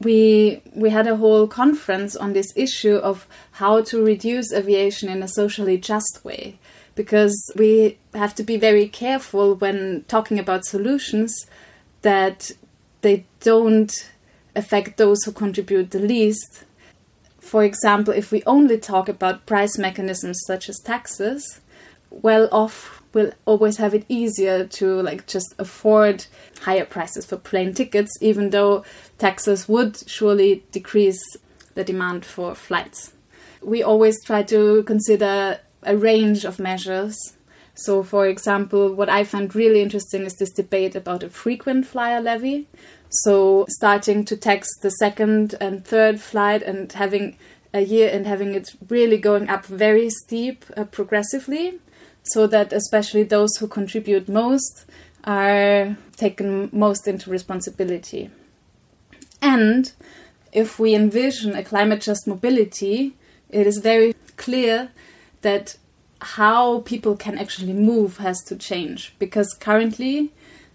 we 0.00 0.60
we 0.74 0.90
had 0.90 1.06
a 1.06 1.16
whole 1.16 1.48
conference 1.48 2.14
on 2.16 2.32
this 2.32 2.52
issue 2.54 2.96
of 2.96 3.26
how 3.52 3.80
to 3.80 4.04
reduce 4.04 4.52
aviation 4.52 5.08
in 5.08 5.22
a 5.22 5.28
socially 5.28 5.78
just 5.78 6.20
way 6.22 6.58
because 6.96 7.38
we 7.56 7.98
have 8.14 8.34
to 8.34 8.42
be 8.42 8.56
very 8.56 8.88
careful 8.88 9.54
when 9.54 10.04
talking 10.08 10.40
about 10.40 10.64
solutions 10.64 11.46
that 12.02 12.50
they 13.02 13.24
don't 13.40 14.10
affect 14.56 14.96
those 14.96 15.22
who 15.22 15.30
contribute 15.30 15.92
the 15.92 16.00
least. 16.00 16.64
For 17.38 17.62
example, 17.62 18.12
if 18.12 18.32
we 18.32 18.42
only 18.46 18.78
talk 18.78 19.08
about 19.08 19.46
price 19.46 19.78
mechanisms 19.78 20.40
such 20.46 20.68
as 20.68 20.80
taxes, 20.80 21.60
well 22.10 22.48
off 22.50 23.02
will 23.12 23.32
always 23.44 23.76
have 23.76 23.94
it 23.94 24.04
easier 24.08 24.66
to 24.66 25.00
like 25.02 25.26
just 25.26 25.54
afford 25.58 26.26
higher 26.62 26.84
prices 26.84 27.24
for 27.24 27.36
plane 27.36 27.72
tickets 27.72 28.12
even 28.20 28.50
though 28.50 28.84
taxes 29.18 29.68
would 29.68 29.96
surely 30.08 30.64
decrease 30.72 31.22
the 31.74 31.84
demand 31.84 32.24
for 32.24 32.54
flights. 32.54 33.12
We 33.62 33.82
always 33.82 34.22
try 34.24 34.42
to 34.44 34.82
consider 34.84 35.60
a 35.86 35.96
range 35.96 36.44
of 36.44 36.58
measures. 36.58 37.16
So, 37.74 38.02
for 38.02 38.26
example, 38.26 38.94
what 38.94 39.08
I 39.08 39.24
find 39.24 39.54
really 39.54 39.82
interesting 39.82 40.22
is 40.22 40.34
this 40.34 40.52
debate 40.52 40.96
about 40.96 41.22
a 41.22 41.28
frequent 41.28 41.86
flyer 41.86 42.20
levy. 42.20 42.68
So, 43.10 43.66
starting 43.68 44.24
to 44.26 44.36
tax 44.36 44.68
the 44.80 44.90
second 44.90 45.54
and 45.60 45.84
third 45.84 46.20
flight 46.20 46.62
and 46.62 46.90
having 46.92 47.36
a 47.74 47.80
year 47.80 48.08
and 48.10 48.26
having 48.26 48.54
it 48.54 48.70
really 48.88 49.18
going 49.18 49.48
up 49.48 49.66
very 49.66 50.08
steep 50.08 50.64
uh, 50.76 50.84
progressively, 50.84 51.78
so 52.22 52.46
that 52.46 52.72
especially 52.72 53.22
those 53.22 53.56
who 53.56 53.68
contribute 53.68 54.28
most 54.28 54.86
are 55.24 55.96
taken 56.16 56.70
most 56.72 57.06
into 57.06 57.30
responsibility. 57.30 58.30
And 59.42 59.92
if 60.52 60.78
we 60.78 60.94
envision 60.94 61.54
a 61.54 61.62
climate 61.62 62.00
just 62.00 62.26
mobility, 62.26 63.16
it 63.50 63.66
is 63.66 63.78
very 63.78 64.14
clear 64.36 64.90
that 65.42 65.76
how 66.20 66.80
people 66.80 67.16
can 67.16 67.38
actually 67.38 67.72
move 67.72 68.18
has 68.18 68.42
to 68.44 68.56
change 68.56 69.14
because 69.18 69.52
currently 69.60 70.32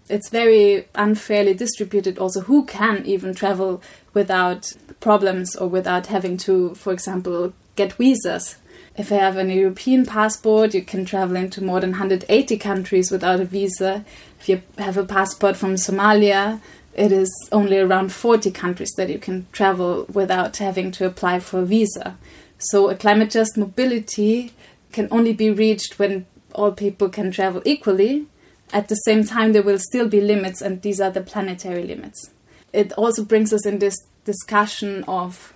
it's 0.08 0.28
very 0.28 0.86
unfairly 0.94 1.54
distributed 1.54 2.18
also 2.18 2.42
who 2.42 2.64
can 2.64 3.04
even 3.04 3.34
travel 3.34 3.82
without 4.14 4.72
problems 5.00 5.56
or 5.56 5.66
without 5.68 6.06
having 6.06 6.36
to 6.36 6.74
for 6.74 6.92
example 6.92 7.52
get 7.74 7.92
visas 7.94 8.56
if 8.94 9.10
you 9.10 9.16
have 9.16 9.38
an 9.38 9.48
European 9.48 10.04
passport, 10.04 10.74
you 10.74 10.82
can 10.82 11.06
travel 11.06 11.36
into 11.36 11.64
more 11.64 11.80
than 11.80 11.92
180 11.92 12.58
countries 12.58 13.10
without 13.10 13.40
a 13.40 13.44
visa. 13.44 14.04
If 14.38 14.48
you 14.50 14.62
have 14.76 14.98
a 14.98 15.04
passport 15.04 15.56
from 15.56 15.74
Somalia, 15.76 16.60
it 16.94 17.10
is 17.10 17.32
only 17.52 17.78
around 17.78 18.12
40 18.12 18.50
countries 18.50 18.92
that 18.98 19.08
you 19.08 19.18
can 19.18 19.46
travel 19.50 20.04
without 20.12 20.58
having 20.58 20.90
to 20.92 21.06
apply 21.06 21.40
for 21.40 21.60
a 21.60 21.64
visa. 21.64 22.18
So, 22.70 22.88
a 22.88 22.94
climate 22.94 23.30
just 23.30 23.56
mobility 23.56 24.52
can 24.92 25.08
only 25.10 25.32
be 25.32 25.50
reached 25.50 25.98
when 25.98 26.26
all 26.54 26.72
people 26.72 27.08
can 27.08 27.30
travel 27.30 27.62
equally. 27.64 28.26
At 28.72 28.88
the 28.88 28.94
same 28.94 29.24
time, 29.24 29.52
there 29.52 29.62
will 29.62 29.78
still 29.78 30.08
be 30.08 30.20
limits, 30.20 30.62
and 30.62 30.80
these 30.82 31.00
are 31.00 31.10
the 31.10 31.20
planetary 31.20 31.84
limits. 31.84 32.30
It 32.72 32.92
also 32.92 33.24
brings 33.24 33.52
us 33.52 33.66
in 33.66 33.78
this 33.78 33.96
discussion 34.24 35.04
of 35.08 35.54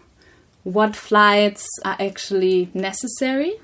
what 0.64 0.96
flights 0.96 1.66
are 1.84 1.96
actually 2.00 2.70
necessary. 2.74 3.54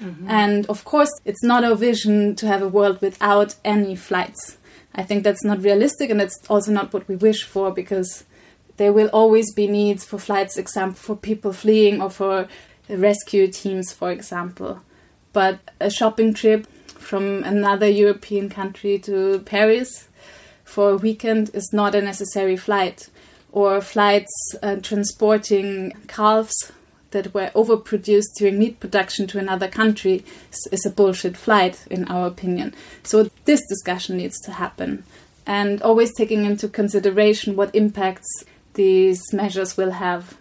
Mm-hmm. 0.00 0.30
And 0.30 0.66
of 0.66 0.84
course, 0.84 1.10
it's 1.24 1.42
not 1.42 1.64
our 1.64 1.74
vision 1.74 2.36
to 2.36 2.46
have 2.46 2.62
a 2.62 2.68
world 2.68 3.00
without 3.00 3.56
any 3.64 3.96
flights. 3.96 4.58
I 4.94 5.02
think 5.02 5.24
that's 5.24 5.44
not 5.44 5.62
realistic, 5.62 6.10
and 6.10 6.20
it's 6.20 6.38
also 6.48 6.72
not 6.72 6.92
what 6.92 7.08
we 7.08 7.16
wish 7.16 7.42
for 7.42 7.70
because 7.70 8.24
there 8.76 8.92
will 8.92 9.08
always 9.08 9.52
be 9.52 9.66
needs 9.66 10.04
for 10.04 10.18
flights, 10.18 10.56
example, 10.56 10.96
for 10.96 11.16
people 11.16 11.52
fleeing 11.52 12.00
or 12.00 12.10
for 12.10 12.48
rescue 12.88 13.48
teams, 13.48 13.92
for 13.92 14.10
example 14.10 14.80
but 15.36 15.58
a 15.80 15.90
shopping 15.90 16.32
trip 16.32 16.66
from 16.86 17.44
another 17.44 17.86
European 17.86 18.48
country 18.48 18.98
to 18.98 19.38
Paris 19.40 20.08
for 20.64 20.92
a 20.92 20.96
weekend 20.96 21.50
is 21.52 21.74
not 21.74 21.94
a 21.94 22.00
necessary 22.00 22.56
flight. 22.56 23.10
Or 23.52 23.82
flights 23.82 24.32
uh, 24.62 24.76
transporting 24.76 25.92
calves 26.08 26.72
that 27.10 27.34
were 27.34 27.50
overproduced 27.54 28.32
during 28.38 28.58
meat 28.58 28.80
production 28.80 29.26
to 29.26 29.38
another 29.38 29.68
country 29.68 30.24
is 30.72 30.86
a 30.86 30.90
bullshit 30.90 31.36
flight, 31.36 31.86
in 31.90 32.08
our 32.08 32.26
opinion. 32.26 32.74
So, 33.02 33.28
this 33.44 33.60
discussion 33.68 34.16
needs 34.16 34.40
to 34.46 34.52
happen. 34.52 35.04
And 35.46 35.82
always 35.82 36.14
taking 36.14 36.46
into 36.46 36.66
consideration 36.66 37.56
what 37.56 37.74
impacts 37.74 38.42
these 38.72 39.20
measures 39.34 39.76
will 39.76 39.92
have. 39.92 40.38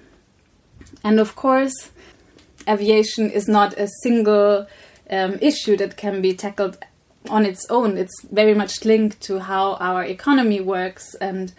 And 1.04 1.20
of 1.20 1.36
course, 1.36 1.92
aviation 2.68 3.30
is 3.30 3.48
not 3.48 3.78
a 3.78 3.88
single 4.04 4.68
um, 5.10 5.38
issue 5.42 5.78
that 5.78 5.98
can 5.98 6.22
be 6.22 6.34
tackled 6.34 6.78
on 7.30 7.46
its 7.46 7.66
own. 7.70 7.98
It's 7.98 8.24
very 8.32 8.54
much 8.54 8.86
linked 8.86 9.22
to 9.22 9.40
how 9.40 9.76
our 9.76 10.04
economy 10.04 10.62
works, 10.62 11.16
and 11.16 11.54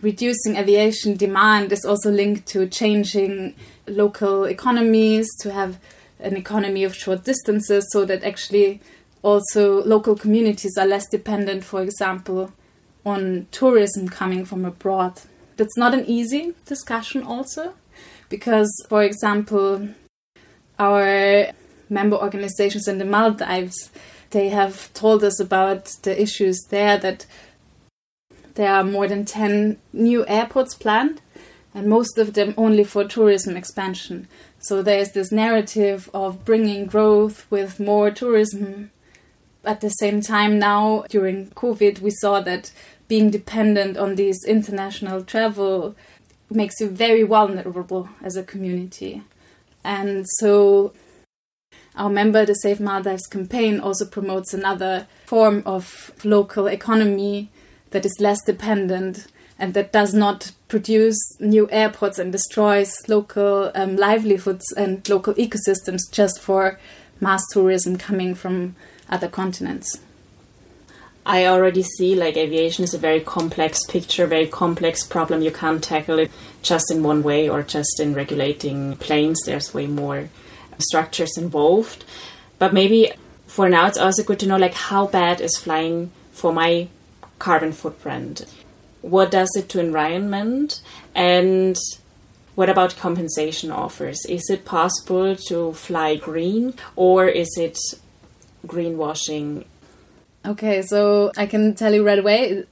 reducing 0.00 0.56
aviation 0.56 1.16
demand 1.16 1.72
is 1.72 1.84
also 1.84 2.10
linked 2.10 2.46
to 2.48 2.66
changing 2.68 3.54
local 3.86 4.44
economies 4.44 5.26
to 5.40 5.52
have 5.52 5.78
an 6.20 6.36
economy 6.36 6.84
of 6.84 6.94
short 6.94 7.24
distances 7.24 7.86
so 7.92 8.04
that 8.04 8.24
actually 8.24 8.80
also 9.22 9.82
local 9.84 10.14
communities 10.14 10.76
are 10.78 10.86
less 10.86 11.08
dependent, 11.08 11.64
for 11.64 11.82
example, 11.82 12.52
on 13.04 13.46
tourism 13.50 14.08
coming 14.08 14.44
from 14.44 14.64
abroad. 14.64 15.20
That's 15.56 15.76
not 15.76 15.94
an 15.94 16.04
easy 16.06 16.54
discussion, 16.66 17.22
also, 17.22 17.74
because, 18.28 18.70
for 18.88 19.02
example, 19.02 19.88
our 20.78 21.52
member 21.88 22.16
organizations 22.16 22.88
in 22.88 22.98
the 22.98 23.04
Maldives, 23.04 23.90
they 24.30 24.48
have 24.48 24.92
told 24.92 25.22
us 25.24 25.40
about 25.40 25.86
the 26.02 26.20
issues 26.20 26.60
there 26.70 26.98
that 26.98 27.26
there 28.54 28.72
are 28.72 28.84
more 28.84 29.06
than 29.06 29.24
10 29.24 29.78
new 29.92 30.26
airports 30.26 30.74
planned 30.74 31.20
and 31.74 31.86
most 31.86 32.18
of 32.18 32.32
them 32.32 32.54
only 32.56 32.84
for 32.84 33.04
tourism 33.04 33.56
expansion. 33.56 34.26
So 34.58 34.82
there's 34.82 35.12
this 35.12 35.30
narrative 35.30 36.10
of 36.14 36.44
bringing 36.44 36.86
growth 36.86 37.46
with 37.50 37.78
more 37.78 38.10
tourism. 38.10 38.90
At 39.62 39.82
the 39.82 39.90
same 39.90 40.22
time, 40.22 40.58
now 40.58 41.04
during 41.10 41.48
COVID, 41.50 42.00
we 42.00 42.10
saw 42.10 42.40
that 42.40 42.72
being 43.08 43.30
dependent 43.30 43.98
on 43.98 44.14
these 44.14 44.42
international 44.46 45.22
travel 45.22 45.94
makes 46.50 46.80
you 46.80 46.88
very 46.88 47.22
vulnerable 47.22 48.08
as 48.22 48.36
a 48.36 48.42
community. 48.42 49.22
And 49.86 50.26
so 50.38 50.92
our 51.94 52.10
member, 52.10 52.44
the 52.44 52.54
Save 52.54 52.80
Maldives 52.80 53.26
campaign, 53.28 53.78
also 53.78 54.04
promotes 54.04 54.52
another 54.52 55.06
form 55.26 55.62
of 55.64 56.12
local 56.24 56.66
economy 56.66 57.50
that 57.90 58.04
is 58.04 58.16
less 58.18 58.42
dependent 58.44 59.28
and 59.58 59.74
that 59.74 59.92
does 59.92 60.12
not 60.12 60.50
produce 60.68 61.16
new 61.38 61.70
airports 61.70 62.18
and 62.18 62.32
destroys 62.32 62.92
local 63.08 63.70
um, 63.76 63.96
livelihoods 63.96 64.64
and 64.76 65.08
local 65.08 65.34
ecosystems 65.34 66.00
just 66.10 66.40
for 66.40 66.78
mass 67.20 67.42
tourism 67.52 67.96
coming 67.96 68.34
from 68.34 68.74
other 69.08 69.28
continents. 69.28 70.00
I 71.26 71.46
already 71.46 71.82
see 71.82 72.14
like 72.14 72.36
aviation 72.36 72.84
is 72.84 72.94
a 72.94 72.98
very 72.98 73.20
complex 73.20 73.84
picture, 73.84 74.26
very 74.26 74.46
complex 74.46 75.04
problem. 75.04 75.42
You 75.42 75.50
can't 75.50 75.82
tackle 75.82 76.20
it 76.20 76.30
just 76.62 76.90
in 76.90 77.02
one 77.02 77.22
way 77.24 77.48
or 77.48 77.64
just 77.64 77.98
in 78.00 78.14
regulating 78.14 78.96
planes. 78.96 79.40
There's 79.44 79.74
way 79.74 79.88
more 79.88 80.28
structures 80.78 81.36
involved. 81.36 82.04
But 82.60 82.72
maybe 82.72 83.10
for 83.46 83.68
now 83.68 83.86
it's 83.88 83.98
also 83.98 84.22
good 84.22 84.38
to 84.40 84.46
know 84.46 84.56
like 84.56 84.74
how 84.74 85.08
bad 85.08 85.40
is 85.40 85.56
flying 85.56 86.12
for 86.32 86.52
my 86.52 86.88
carbon 87.38 87.72
footprint? 87.72 88.44
What 89.02 89.30
does 89.30 89.50
it 89.56 89.68
to 89.70 89.80
environment? 89.80 90.80
And 91.14 91.76
what 92.54 92.70
about 92.70 92.96
compensation 92.96 93.70
offers? 93.70 94.24
Is 94.26 94.48
it 94.50 94.64
possible 94.64 95.36
to 95.48 95.72
fly 95.72 96.16
green 96.16 96.74
or 96.94 97.26
is 97.26 97.56
it 97.58 97.78
greenwashing? 98.66 99.64
Okay, 100.46 100.82
so 100.82 101.32
I 101.36 101.46
can 101.46 101.74
tell 101.74 101.92
you 101.92 102.06
right 102.06 102.18
away 102.18 102.64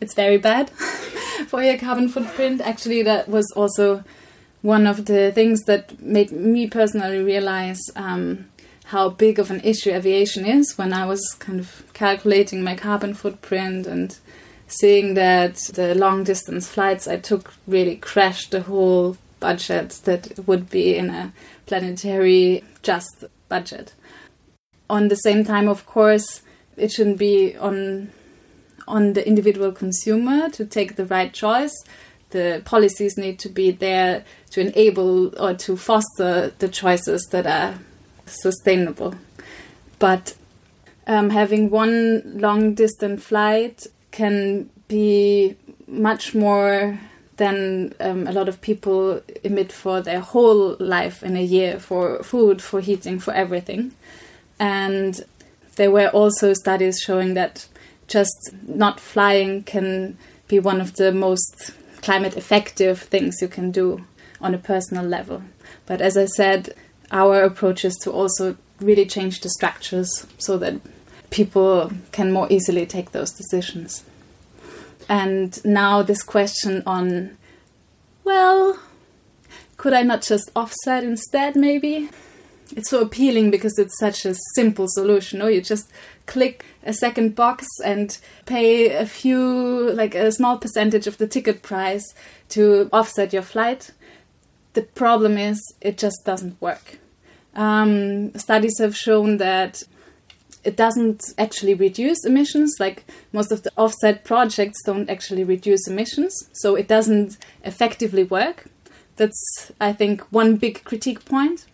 it's 0.00 0.14
very 0.14 0.38
bad 0.38 0.70
for 1.48 1.62
your 1.62 1.76
carbon 1.76 2.08
footprint. 2.08 2.62
Actually, 2.62 3.02
that 3.02 3.28
was 3.28 3.46
also 3.54 4.02
one 4.62 4.86
of 4.86 5.04
the 5.04 5.30
things 5.32 5.64
that 5.64 6.00
made 6.00 6.32
me 6.32 6.66
personally 6.66 7.22
realize 7.22 7.80
um, 7.94 8.46
how 8.84 9.10
big 9.10 9.38
of 9.38 9.50
an 9.50 9.60
issue 9.60 9.90
aviation 9.90 10.46
is 10.46 10.78
when 10.78 10.94
I 10.94 11.04
was 11.04 11.20
kind 11.38 11.60
of 11.60 11.82
calculating 11.92 12.64
my 12.64 12.74
carbon 12.74 13.12
footprint 13.12 13.86
and 13.86 14.16
seeing 14.66 15.12
that 15.14 15.56
the 15.74 15.94
long 15.94 16.24
distance 16.24 16.68
flights 16.68 17.06
I 17.06 17.18
took 17.18 17.52
really 17.66 17.96
crashed 17.96 18.52
the 18.52 18.62
whole 18.62 19.18
budget 19.40 20.00
that 20.04 20.46
would 20.46 20.70
be 20.70 20.96
in 20.96 21.10
a 21.10 21.32
planetary 21.66 22.64
just 22.82 23.24
budget. 23.50 23.92
On 24.88 25.08
the 25.08 25.16
same 25.16 25.44
time, 25.44 25.68
of 25.68 25.84
course, 25.84 26.42
it 26.80 26.90
shouldn't 26.90 27.18
be 27.18 27.56
on 27.56 28.10
on 28.88 29.12
the 29.12 29.26
individual 29.26 29.70
consumer 29.70 30.48
to 30.50 30.64
take 30.64 30.96
the 30.96 31.06
right 31.06 31.32
choice. 31.32 31.74
The 32.30 32.62
policies 32.64 33.16
need 33.16 33.38
to 33.40 33.48
be 33.48 33.70
there 33.70 34.24
to 34.50 34.60
enable 34.60 35.38
or 35.40 35.54
to 35.54 35.76
foster 35.76 36.52
the 36.58 36.68
choices 36.68 37.28
that 37.30 37.46
are 37.46 37.78
sustainable. 38.26 39.14
But 39.98 40.34
um, 41.06 41.30
having 41.30 41.70
one 41.70 42.38
long 42.40 42.74
distance 42.74 43.22
flight 43.22 43.86
can 44.10 44.70
be 44.88 45.56
much 45.86 46.34
more 46.34 46.98
than 47.36 47.94
um, 48.00 48.26
a 48.26 48.32
lot 48.32 48.48
of 48.48 48.60
people 48.60 49.20
emit 49.42 49.72
for 49.72 50.00
their 50.00 50.20
whole 50.20 50.76
life 50.78 51.22
in 51.22 51.36
a 51.36 51.42
year 51.42 51.78
for 51.80 52.22
food, 52.22 52.60
for 52.60 52.80
heating, 52.80 53.18
for 53.18 53.32
everything. 53.32 53.92
And 54.58 55.24
there 55.80 55.90
were 55.90 56.08
also 56.08 56.52
studies 56.52 57.00
showing 57.00 57.32
that 57.32 57.66
just 58.06 58.50
not 58.68 59.00
flying 59.00 59.62
can 59.62 60.18
be 60.46 60.58
one 60.58 60.78
of 60.78 60.96
the 60.96 61.10
most 61.10 61.70
climate 62.02 62.36
effective 62.36 63.00
things 63.00 63.40
you 63.40 63.48
can 63.48 63.70
do 63.70 64.04
on 64.42 64.54
a 64.54 64.58
personal 64.58 65.06
level. 65.06 65.42
But 65.86 66.02
as 66.02 66.18
I 66.18 66.26
said, 66.26 66.74
our 67.10 67.42
approach 67.42 67.82
is 67.86 67.96
to 68.02 68.12
also 68.12 68.58
really 68.78 69.06
change 69.06 69.40
the 69.40 69.48
structures 69.48 70.26
so 70.36 70.58
that 70.58 70.82
people 71.30 71.90
can 72.12 72.30
more 72.30 72.46
easily 72.50 72.84
take 72.84 73.12
those 73.12 73.32
decisions. 73.32 74.04
And 75.08 75.64
now, 75.64 76.02
this 76.02 76.22
question 76.22 76.82
on, 76.84 77.38
well, 78.22 78.78
could 79.78 79.94
I 79.94 80.02
not 80.02 80.20
just 80.20 80.50
offset 80.54 81.04
instead, 81.04 81.56
maybe? 81.56 82.10
It's 82.76 82.90
so 82.90 83.00
appealing 83.00 83.50
because 83.50 83.78
it's 83.78 83.98
such 83.98 84.24
a 84.24 84.34
simple 84.54 84.86
solution. 84.88 85.40
No, 85.40 85.48
you 85.48 85.60
just 85.60 85.90
click 86.26 86.64
a 86.84 86.92
second 86.92 87.34
box 87.34 87.66
and 87.84 88.16
pay 88.46 88.90
a 88.94 89.06
few, 89.06 89.92
like 89.92 90.14
a 90.14 90.30
small 90.30 90.58
percentage 90.58 91.06
of 91.06 91.18
the 91.18 91.26
ticket 91.26 91.62
price 91.62 92.14
to 92.50 92.88
offset 92.92 93.32
your 93.32 93.42
flight. 93.42 93.90
The 94.74 94.82
problem 94.82 95.36
is, 95.36 95.60
it 95.80 95.98
just 95.98 96.24
doesn't 96.24 96.60
work. 96.60 96.98
Um, 97.54 98.32
studies 98.38 98.78
have 98.78 98.96
shown 98.96 99.38
that 99.38 99.82
it 100.62 100.76
doesn't 100.76 101.34
actually 101.38 101.74
reduce 101.74 102.24
emissions. 102.24 102.76
Like 102.78 103.04
most 103.32 103.50
of 103.50 103.62
the 103.62 103.72
offset 103.76 104.24
projects 104.24 104.78
don't 104.84 105.10
actually 105.10 105.44
reduce 105.44 105.88
emissions, 105.88 106.48
so 106.52 106.76
it 106.76 106.86
doesn't 106.86 107.38
effectively 107.64 108.24
work. 108.24 108.66
That's, 109.16 109.72
I 109.80 109.92
think, 109.92 110.22
one 110.30 110.56
big 110.56 110.84
critique 110.84 111.24
point. 111.24 111.66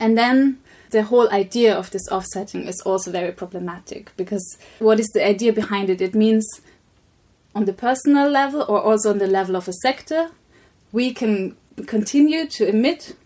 And 0.00 0.16
then 0.18 0.58
the 0.90 1.02
whole 1.02 1.28
idea 1.30 1.74
of 1.74 1.90
this 1.90 2.08
offsetting 2.10 2.66
is 2.66 2.80
also 2.82 3.10
very 3.10 3.32
problematic 3.32 4.12
because 4.16 4.58
what 4.78 5.00
is 5.00 5.08
the 5.08 5.26
idea 5.26 5.52
behind 5.52 5.90
it? 5.90 6.00
It 6.00 6.14
means 6.14 6.46
on 7.54 7.64
the 7.64 7.72
personal 7.72 8.28
level 8.28 8.62
or 8.68 8.80
also 8.80 9.10
on 9.10 9.18
the 9.18 9.26
level 9.26 9.56
of 9.56 9.68
a 9.68 9.72
sector, 9.72 10.30
we 10.92 11.12
can 11.12 11.56
continue 11.86 12.46
to 12.46 12.68
emit 12.68 13.16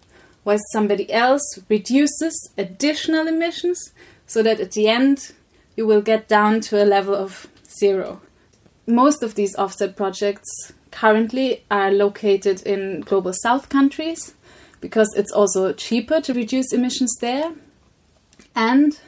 while 0.44 0.58
somebody 0.72 1.12
else 1.12 1.58
reduces 1.68 2.50
additional 2.56 3.26
emissions 3.26 3.92
so 4.26 4.42
that 4.42 4.60
at 4.60 4.72
the 4.72 4.88
end 4.88 5.32
you 5.76 5.86
will 5.86 6.00
get 6.00 6.28
down 6.28 6.60
to 6.60 6.82
a 6.82 6.86
level 6.86 7.14
of 7.14 7.48
zero. 7.78 8.20
Most 8.86 9.22
of 9.22 9.34
these 9.34 9.54
offset 9.56 9.94
projects 9.96 10.72
currently 10.90 11.64
are 11.70 11.90
located 11.90 12.62
in 12.62 13.02
global 13.02 13.34
south 13.34 13.68
countries 13.68 14.34
because 14.80 15.08
it's 15.16 15.32
also 15.32 15.72
cheaper 15.72 16.20
to 16.20 16.34
reduce 16.34 16.72
emissions 16.72 17.14
there. 17.20 17.52
And 18.54 18.98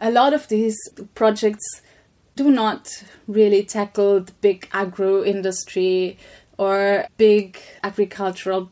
a 0.00 0.10
lot 0.10 0.32
of 0.32 0.48
these 0.48 0.76
projects 1.14 1.82
do 2.36 2.50
not 2.50 3.04
really 3.26 3.62
tackle 3.62 4.20
the 4.20 4.32
big 4.40 4.68
agro 4.72 5.22
industry 5.22 6.18
or 6.58 7.06
big 7.16 7.58
agricultural 7.82 8.70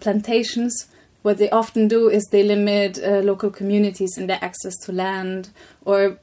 plantations 0.00 0.88
what 1.24 1.38
they 1.38 1.48
often 1.48 1.88
do 1.88 2.10
is 2.10 2.26
they 2.26 2.42
limit 2.42 3.02
uh, 3.02 3.20
local 3.20 3.48
communities 3.50 4.18
in 4.18 4.26
their 4.26 4.38
access 4.44 4.76
to 4.76 4.92
land 4.92 5.48
or 5.82 6.18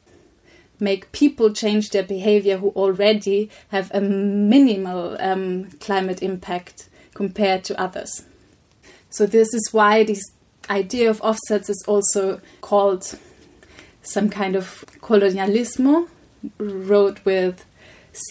make 0.80 1.12
people 1.12 1.52
change 1.52 1.90
their 1.90 2.04
behavior 2.04 2.58
who 2.58 2.70
already 2.76 3.50
have 3.70 3.90
a 3.96 4.00
minimal 4.00 5.18
um, 5.20 5.72
climate 5.80 6.22
impact 6.22 6.88
compared 7.16 7.64
to 7.64 7.82
others. 7.82 8.26
So, 9.12 9.26
this 9.26 9.54
is 9.54 9.70
why 9.72 10.04
this 10.04 10.24
idea 10.70 11.10
of 11.10 11.22
offsets 11.22 11.70
is 11.70 11.84
also 11.88 12.42
called 12.62 13.20
some 14.02 14.30
kind 14.30 14.56
of 14.56 14.84
colonialismo, 15.02 16.08
wrote 16.58 17.24
with 17.26 17.66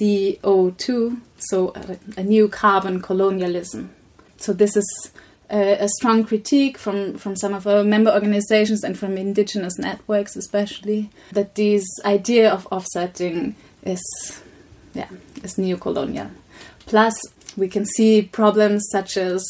CO2, 0.01 1.21
so 1.39 1.73
a, 1.77 1.99
a 2.21 2.23
new 2.25 2.49
carbon 2.49 3.01
colonialism. 3.01 3.91
So, 4.39 4.53
this 4.55 4.75
is 4.75 5.13
a 5.51 5.89
strong 5.99 6.25
critique 6.25 6.79
from, 6.79 7.19
from 7.19 7.37
some 7.37 7.55
of 7.55 7.67
our 7.67 7.83
member 7.83 8.11
organizations 8.11 8.85
and 8.85 8.97
from 8.97 9.19
indigenous 9.19 9.79
networks 9.79 10.37
especially 10.37 11.11
that 11.33 11.57
this 11.57 11.85
idea 12.05 12.49
of 12.49 12.69
offsetting 12.71 13.57
is 13.83 14.01
yeah 14.95 15.09
is 15.43 15.59
neo-colonial 15.59 16.31
plus 16.87 17.15
we 17.57 17.67
can 17.67 17.85
see 17.85 18.23
problems 18.23 18.87
such 18.93 19.17
as 19.17 19.45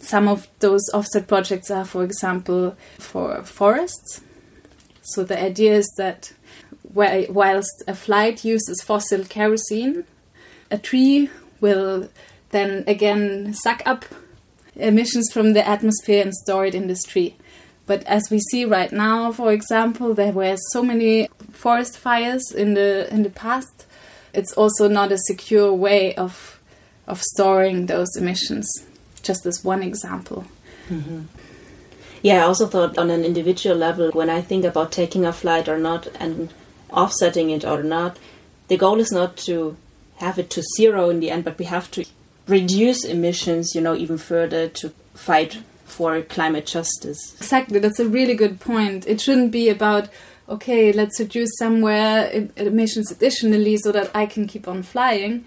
some 0.00 0.28
of 0.28 0.48
those 0.60 0.82
offset 0.92 1.28
projects 1.28 1.70
are 1.70 1.84
for 1.84 2.02
example 2.02 2.76
for 2.98 3.42
forests 3.44 4.22
so 5.02 5.22
the 5.24 5.40
idea 5.40 5.74
is 5.74 5.88
that 5.96 6.32
whilst 6.92 7.84
a 7.86 7.94
flight 7.94 8.44
uses 8.44 8.82
fossil 8.82 9.24
kerosene 9.24 10.04
a 10.70 10.78
tree 10.78 11.28
will 11.60 12.08
then 12.50 12.84
again 12.86 13.52
suck 13.54 13.82
up 13.86 14.04
emissions 14.76 15.30
from 15.32 15.52
the 15.52 15.66
atmosphere 15.66 16.22
and 16.22 16.34
store 16.34 16.66
it 16.66 16.74
in 16.74 16.86
this 16.86 17.02
tree. 17.02 17.36
But 17.86 18.04
as 18.04 18.30
we 18.30 18.38
see 18.38 18.64
right 18.64 18.92
now, 18.92 19.32
for 19.32 19.52
example, 19.52 20.14
there 20.14 20.32
were 20.32 20.56
so 20.72 20.82
many 20.82 21.28
forest 21.50 21.98
fires 21.98 22.52
in 22.52 22.74
the 22.74 23.12
in 23.12 23.22
the 23.22 23.30
past. 23.30 23.86
It's 24.32 24.52
also 24.52 24.88
not 24.88 25.12
a 25.12 25.18
secure 25.18 25.72
way 25.72 26.14
of 26.14 26.60
of 27.06 27.20
storing 27.20 27.86
those 27.86 28.14
emissions. 28.16 28.68
Just 29.22 29.46
as 29.46 29.64
one 29.64 29.82
example. 29.82 30.44
Mm-hmm. 30.88 31.22
Yeah, 32.22 32.44
I 32.44 32.46
also 32.46 32.66
thought 32.66 32.98
on 32.98 33.10
an 33.10 33.24
individual 33.24 33.76
level, 33.76 34.10
when 34.10 34.28
I 34.28 34.42
think 34.42 34.64
about 34.64 34.92
taking 34.92 35.24
a 35.24 35.32
flight 35.32 35.68
or 35.68 35.78
not 35.78 36.08
and 36.18 36.52
offsetting 36.90 37.50
it 37.50 37.64
or 37.64 37.82
not, 37.82 38.18
the 38.68 38.76
goal 38.76 39.00
is 39.00 39.10
not 39.10 39.36
to 39.38 39.76
have 40.16 40.38
it 40.38 40.50
to 40.50 40.62
zero 40.76 41.08
in 41.08 41.20
the 41.20 41.30
end, 41.30 41.44
but 41.44 41.58
we 41.58 41.64
have 41.64 41.90
to 41.92 42.04
reduce 42.46 43.04
emissions, 43.04 43.74
you 43.74 43.80
know, 43.80 43.94
even 43.94 44.18
further 44.18 44.68
to 44.68 44.90
fight 45.14 45.62
for 45.84 46.20
climate 46.22 46.66
justice. 46.66 47.34
Exactly, 47.38 47.78
that's 47.78 48.00
a 48.00 48.08
really 48.08 48.34
good 48.34 48.60
point. 48.60 49.06
It 49.06 49.20
shouldn't 49.20 49.50
be 49.50 49.68
about 49.68 50.08
okay, 50.48 50.92
let's 50.92 51.20
reduce 51.20 51.50
somewhere 51.58 52.48
emissions 52.56 53.10
additionally 53.12 53.76
so 53.76 53.92
that 53.92 54.10
I 54.14 54.26
can 54.26 54.48
keep 54.48 54.66
on 54.66 54.82
flying. 54.82 55.46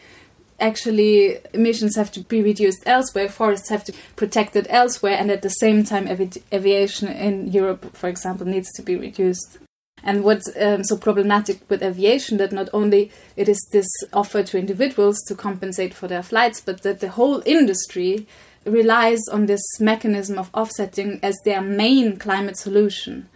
Actually, 0.64 1.40
emissions 1.54 1.98
have 1.98 2.10
to 2.10 2.22
be 2.22 2.42
reduced 2.42 2.84
elsewhere, 2.86 3.28
forests 3.28 3.68
have 3.68 3.84
to 3.84 3.92
be 3.92 3.98
protected 4.16 4.66
elsewhere, 4.70 5.18
and 5.20 5.30
at 5.30 5.42
the 5.42 5.50
same 5.50 5.84
time, 5.84 6.08
avi 6.08 6.30
aviation 6.54 7.10
in 7.10 7.52
Europe, 7.52 7.94
for 7.98 8.08
example, 8.08 8.48
needs 8.48 8.72
to 8.72 8.82
be 8.82 8.96
reduced. 8.96 9.58
And 10.06 10.24
what's 10.24 10.50
um, 10.58 10.86
so 10.86 10.96
problematic 10.96 11.70
with 11.70 11.84
aviation 11.84 12.38
that 12.38 12.54
not 12.54 12.70
only 12.72 13.12
it 13.36 13.50
is 13.50 13.60
this 13.74 13.90
offer 14.14 14.42
to 14.42 14.58
individuals 14.58 15.20
to 15.28 15.36
compensate 15.36 15.94
for 15.94 16.08
their 16.08 16.24
flights, 16.24 16.62
but 16.62 16.82
that 16.84 17.02
the 17.02 17.10
whole 17.10 17.44
industry 17.46 18.26
relies 18.66 19.28
on 19.34 19.48
this 19.48 19.66
mechanism 19.82 20.38
of 20.38 20.50
offsetting 20.54 21.20
as 21.22 21.36
their 21.44 21.62
main 21.62 22.16
climate 22.16 22.58
solution. 22.58 23.28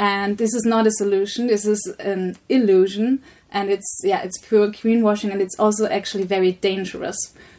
And 0.00 0.36
this 0.36 0.52
is 0.52 0.64
not 0.64 0.88
a 0.88 0.98
solution, 1.02 1.46
this 1.46 1.64
is 1.64 1.94
an 2.00 2.34
illusion 2.48 3.22
and 3.52 3.70
it's 3.70 4.00
yeah, 4.02 4.22
it's 4.22 4.38
pure 4.38 4.68
greenwashing 4.68 5.30
and 5.30 5.40
it's 5.40 5.58
also 5.58 5.86
actually 5.86 6.24
very 6.24 6.52
dangerous 6.52 7.16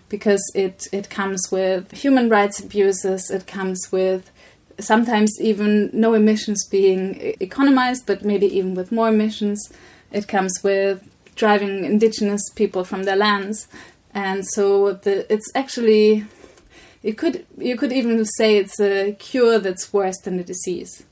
because 0.09 0.43
it 0.53 0.87
it 0.91 1.09
comes 1.09 1.51
with 1.51 1.91
human 1.91 2.29
rights 2.29 2.59
abuses, 2.59 3.29
it 3.31 3.47
comes 3.47 3.91
with 3.91 4.29
sometimes 4.79 5.31
even 5.39 5.89
no 5.93 6.13
emissions 6.13 6.67
being 6.67 7.35
economized, 7.39 8.05
but 8.05 8.25
maybe 8.25 8.47
even 8.47 8.73
with 8.75 8.91
more 8.91 9.09
emissions. 9.09 9.71
It 10.11 10.27
comes 10.27 10.53
with 10.63 11.01
driving 11.35 11.85
indigenous 11.85 12.41
people 12.55 12.83
from 12.83 13.03
their 13.03 13.15
lands, 13.15 13.67
and 14.13 14.45
so 14.45 14.93
the, 14.93 15.31
it's 15.31 15.49
actually 15.55 16.25
you 17.03 17.13
could 17.13 17.45
you 17.57 17.77
could 17.77 17.91
even 17.91 18.25
say 18.25 18.57
it's 18.57 18.79
a 18.79 19.13
cure 19.13 19.59
that's 19.59 19.93
worse 19.93 20.19
than 20.23 20.37
the 20.37 20.43
disease. 20.43 21.03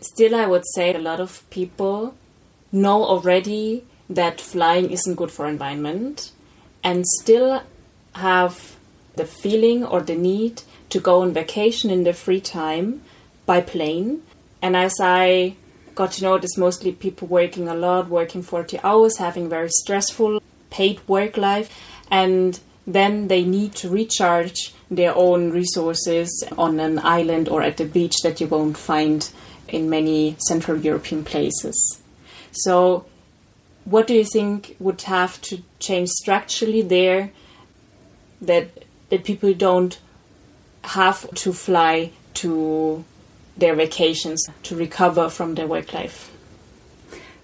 Still, 0.00 0.34
I 0.34 0.46
would 0.46 0.64
say 0.74 0.94
a 0.94 0.98
lot 0.98 1.20
of 1.20 1.48
people 1.48 2.14
know 2.74 3.04
already 3.04 3.84
that 4.10 4.40
flying 4.40 4.90
isn't 4.90 5.14
good 5.14 5.30
for 5.30 5.46
environment, 5.46 6.32
and 6.82 7.06
still 7.20 7.62
have 8.16 8.76
the 9.16 9.24
feeling 9.24 9.84
or 9.84 10.00
the 10.00 10.16
need 10.16 10.62
to 10.90 11.00
go 11.00 11.22
on 11.22 11.32
vacation 11.32 11.88
in 11.90 12.04
their 12.04 12.12
free 12.12 12.40
time 12.40 13.00
by 13.46 13.60
plane. 13.60 14.22
And 14.60 14.76
as 14.76 14.94
I 15.00 15.56
got 15.94 16.12
to 16.12 16.24
know 16.24 16.40
mostly 16.56 16.92
people 16.92 17.28
working 17.28 17.68
a 17.68 17.74
lot, 17.74 18.08
working 18.08 18.42
40 18.42 18.80
hours, 18.80 19.18
having 19.18 19.48
very 19.48 19.68
stressful 19.70 20.42
paid 20.70 21.00
work 21.08 21.36
life, 21.36 21.70
and 22.10 22.58
then 22.86 23.28
they 23.28 23.44
need 23.44 23.74
to 23.76 23.88
recharge 23.88 24.74
their 24.90 25.14
own 25.14 25.50
resources 25.50 26.44
on 26.58 26.80
an 26.80 26.98
island 26.98 27.48
or 27.48 27.62
at 27.62 27.76
the 27.76 27.84
beach 27.84 28.16
that 28.22 28.40
you 28.40 28.46
won't 28.46 28.76
find 28.76 29.30
in 29.68 29.88
many 29.88 30.36
Central 30.48 30.76
European 30.78 31.24
places. 31.24 32.03
So, 32.54 33.06
what 33.84 34.06
do 34.06 34.14
you 34.14 34.24
think 34.24 34.76
would 34.78 35.02
have 35.02 35.40
to 35.42 35.62
change 35.78 36.08
structurally 36.08 36.82
there 36.82 37.30
that 38.40 38.84
that 39.10 39.24
people 39.24 39.52
don't 39.52 39.98
have 40.82 41.32
to 41.34 41.52
fly 41.52 42.10
to 42.34 43.04
their 43.56 43.74
vacations 43.74 44.44
to 44.64 44.76
recover 44.76 45.28
from 45.28 45.54
their 45.54 45.66
work 45.66 45.92
life. 45.92 46.30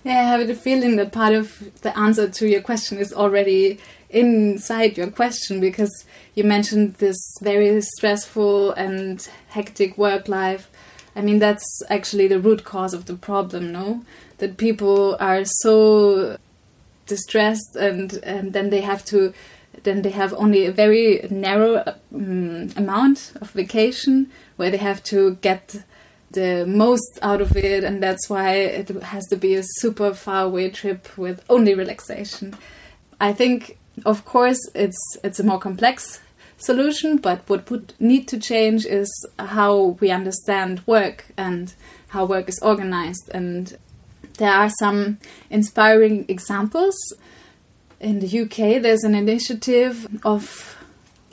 Yeah, 0.03 0.20
I 0.20 0.23
have 0.23 0.46
the 0.46 0.55
feeling 0.55 0.96
that 0.96 1.12
part 1.12 1.35
of 1.35 1.81
the 1.83 1.96
answer 1.96 2.29
to 2.29 2.49
your 2.49 2.62
question 2.62 2.99
is 2.99 3.12
already 3.12 3.79
inside 4.09 4.96
your 4.96 5.11
question 5.11 5.61
because 5.61 6.05
you 6.35 6.42
mentioned 6.42 6.94
this 6.94 7.18
very 7.42 7.81
stressful 7.83 8.73
and 8.73 9.29
hectic 9.49 9.99
work 9.99 10.27
life. 10.27 10.70
I 11.14 11.20
mean, 11.20 11.38
that's 11.38 11.83
actually 11.90 12.29
the 12.29 12.40
root 12.40 12.64
cause 12.64 12.94
of 12.94 13.05
the 13.07 13.14
problem, 13.14 13.73
no? 13.73 14.03
That 14.40 14.57
people 14.57 15.16
are 15.20 15.44
so 15.44 16.37
distressed 17.07 17.76
and, 17.76 18.14
and 18.22 18.53
then 18.53 18.70
they 18.70 18.81
have 18.81 19.05
to 19.07 19.33
then 19.83 20.03
they 20.03 20.11
have 20.11 20.35
only 20.35 20.66
a 20.66 20.72
very 20.72 21.26
narrow 21.31 21.85
um, 22.14 22.68
amount 22.76 23.33
of 23.40 23.50
vacation 23.53 24.31
where 24.57 24.70
they 24.70 24.76
have 24.76 25.03
to 25.05 25.37
get 25.37 25.85
the 26.33 26.64
most 26.66 27.18
out 27.22 27.40
of 27.40 27.57
it, 27.57 27.83
and 27.83 28.03
that's 28.03 28.29
why 28.29 28.53
it 28.53 28.88
has 29.03 29.26
to 29.29 29.37
be 29.37 29.55
a 29.55 29.62
super 29.64 30.14
far 30.14 30.44
away 30.44 30.70
trip 30.70 31.09
with 31.18 31.42
only 31.48 31.74
relaxation. 31.74 32.57
I 33.20 33.33
think, 33.33 33.79
of 34.05 34.24
course, 34.24 34.61
it's 34.74 35.00
it's 35.24 35.40
a 35.40 35.44
more 35.44 35.59
complex 35.59 36.20
solution, 36.59 37.16
but 37.16 37.48
what 37.48 37.70
would 37.70 37.94
need 37.98 38.29
to 38.29 38.38
change 38.38 38.87
is 38.87 39.11
how 39.38 39.96
we 40.00 40.11
understand 40.11 40.83
work 40.87 41.26
and 41.37 41.74
how 42.09 42.26
work 42.26 42.48
is 42.48 42.59
organized. 42.62 43.31
And 43.33 43.76
there 44.38 44.52
are 44.52 44.70
some 44.78 45.18
inspiring 45.50 46.24
examples 46.28 46.96
in 48.00 48.20
the 48.20 48.40
UK, 48.40 48.80
there's 48.83 49.04
an 49.04 49.14
initiative 49.14 50.09
of 50.24 50.76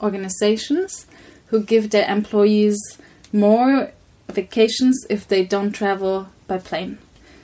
organizations 0.02 1.08
who 1.48 1.64
give 1.64 1.90
their 1.90 2.10
employees 2.10 2.78
more 3.32 3.92
vacations 4.28 5.06
if 5.10 5.28
they 5.28 5.46
don't 5.46 5.72
travel 5.72 6.28
by 6.46 6.58
plane. 6.58 6.98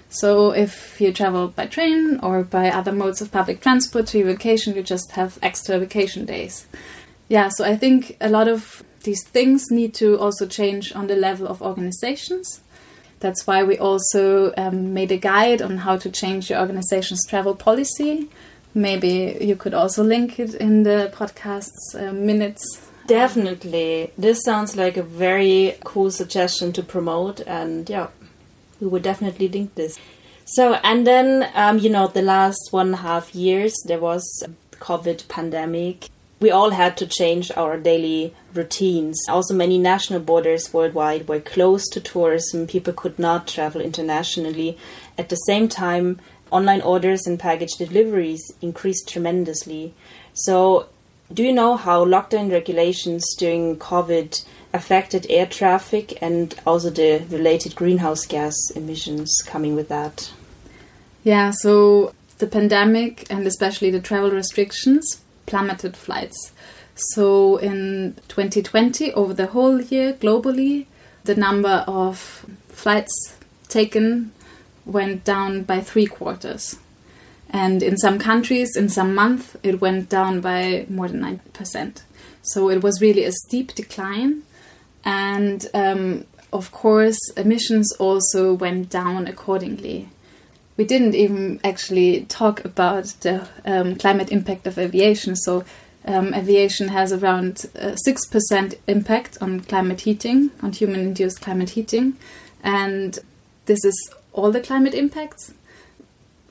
So 0.10 0.52
if 0.52 1.02
you 1.02 1.12
travel 1.12 1.48
by 1.48 1.66
train 1.66 2.20
or 2.22 2.44
by 2.44 2.70
other 2.70 2.92
modes 2.92 3.22
of 3.22 3.32
public 3.32 3.62
transport 3.62 4.08
to 4.08 4.20
your 4.20 4.28
vacation, 4.28 4.76
you 4.76 4.84
just 4.84 5.12
have 5.12 5.40
extra 5.42 5.80
vacation 5.80 6.26
days. 6.26 6.68
Yeah, 7.30 7.50
so 7.50 7.64
I 7.66 7.78
think 7.78 8.18
a 8.22 8.30
lot 8.30 8.48
of 8.48 8.84
these 9.04 9.24
things 9.24 9.72
need 9.72 9.94
to 9.96 10.20
also 10.20 10.46
change 10.46 10.94
on 10.94 11.08
the 11.08 11.16
level 11.16 11.48
of 11.48 11.62
organizations. 11.62 12.62
That's 13.24 13.48
why 13.48 13.64
we 13.64 13.78
also 13.78 14.54
um, 14.56 14.94
made 14.94 15.12
a 15.12 15.18
guide 15.18 15.62
on 15.62 15.78
how 15.78 15.96
to 15.98 16.10
change 16.12 16.50
your 16.50 16.60
organization's 16.60 17.26
travel 17.26 17.56
policy 17.56 18.30
maybe 18.74 19.38
you 19.42 19.56
could 19.56 19.74
also 19.74 20.04
link 20.04 20.40
it 20.40 20.56
in 20.56 20.84
the 20.84 21.12
podcast's 21.14 21.96
uh, 21.96 22.12
minutes. 22.12 22.82
Definitely. 23.06 24.12
This 24.18 24.44
sounds 24.44 24.76
like 24.76 24.98
a 24.98 25.04
very 25.04 25.76
cool 25.84 26.10
suggestion 26.10 26.72
to 26.74 26.84
promote, 26.84 27.42
and 27.42 27.90
yeah, 27.90 28.08
we 28.80 28.88
would 28.88 29.04
definitely 29.04 29.50
link 29.50 29.76
this. 29.76 30.00
So, 30.46 30.76
and 30.84 31.06
then, 31.06 31.50
um, 31.54 31.80
you 31.80 31.90
know, 31.90 32.08
the 32.08 32.22
last 32.22 32.70
one 32.72 32.88
and 32.88 32.96
a 32.96 33.00
half 33.00 33.36
years, 33.36 33.74
there 33.86 34.00
was 34.00 34.24
COVID 34.74 35.28
pandemic. 35.28 36.10
We 36.44 36.52
all 36.52 36.72
had 36.72 36.98
to 36.98 37.08
change 37.08 37.54
our 37.56 37.78
daily 37.78 38.36
routines. 38.54 39.18
Also, 39.30 39.54
many 39.54 39.78
national 39.78 40.20
borders 40.20 40.74
worldwide 40.74 41.30
were 41.30 41.40
closed 41.40 41.94
to 41.94 42.02
tourism. 42.02 42.68
People 42.68 42.92
could 42.92 43.18
not 43.18 43.48
travel 43.48 43.80
internationally. 43.80 44.78
At 45.18 45.30
the 45.30 45.38
same 45.38 45.70
time, 45.70 46.20
online 46.52 46.82
orders 46.82 47.26
and 47.26 47.40
package 47.40 47.76
deliveries 47.78 48.44
increased 48.62 49.08
tremendously. 49.08 49.94
So, 50.34 50.90
do 51.34 51.44
you 51.44 51.54
know 51.54 51.78
how 51.78 52.04
lockdown 52.04 52.52
regulations 52.52 53.24
during 53.40 53.78
COVID 53.78 54.44
affected 54.74 55.26
air 55.30 55.46
traffic 55.46 56.22
and 56.22 56.54
also 56.68 56.90
the 56.90 57.24
related 57.30 57.74
greenhouse 57.74 58.26
gas 58.26 58.54
emissions 58.76 59.34
coming 59.46 59.78
with 59.78 59.88
that? 59.88 60.30
Yeah, 61.24 61.52
so 61.52 62.14
the 62.40 62.48
pandemic 62.48 63.26
and 63.30 63.48
especially 63.48 63.92
the 63.92 64.02
travel 64.02 64.32
restrictions 64.32 65.23
plummeted 65.54 65.96
flights. 65.96 66.52
So 66.96 67.58
in 67.58 68.16
2020, 68.28 69.14
over 69.14 69.36
the 69.36 69.46
whole 69.46 69.80
year 69.80 70.14
globally, 70.14 70.88
the 71.26 71.36
number 71.36 71.86
of 71.88 72.44
flights 72.70 73.36
taken 73.68 74.32
went 74.84 75.24
down 75.24 75.62
by 75.62 75.80
three 75.80 76.08
quarters. 76.08 76.78
And 77.52 77.84
in 77.84 77.98
some 77.98 78.18
countries, 78.18 78.76
in 78.76 78.90
some 78.90 79.14
months, 79.14 79.56
it 79.62 79.80
went 79.80 80.10
down 80.10 80.42
by 80.42 80.88
more 80.90 81.08
than 81.08 81.22
9%. 81.22 82.02
So 82.42 82.72
it 82.72 82.82
was 82.82 83.00
really 83.00 83.24
a 83.24 83.32
steep 83.32 83.76
decline. 83.76 84.42
And 85.06 85.68
um, 85.76 86.26
of 86.52 86.72
course, 86.72 87.20
emissions 87.38 87.94
also 88.00 88.54
went 88.56 88.90
down 88.90 89.28
accordingly. 89.28 90.10
We 90.76 90.86
didn't 90.86 91.16
even 91.16 91.60
actually 91.64 92.26
talk 92.26 92.66
about 92.66 93.06
the 93.22 93.48
um, 93.66 93.96
climate 93.96 94.32
impact 94.32 94.66
of 94.66 94.78
aviation. 94.78 95.36
So, 95.36 95.64
um, 96.06 96.34
aviation 96.34 96.90
has 96.90 97.14
around 97.14 97.66
uh, 97.80 97.96
6% 98.06 98.76
impact 98.88 99.38
on 99.40 99.62
climate 99.62 100.02
heating, 100.02 100.52
on 100.62 100.74
human 100.74 101.02
induced 101.02 101.42
climate 101.42 101.72
heating. 101.72 102.18
And 102.64 103.20
this 103.66 103.86
is 103.86 104.14
all 104.34 104.52
the 104.52 104.60
climate 104.60 104.94
impacts. 104.94 105.54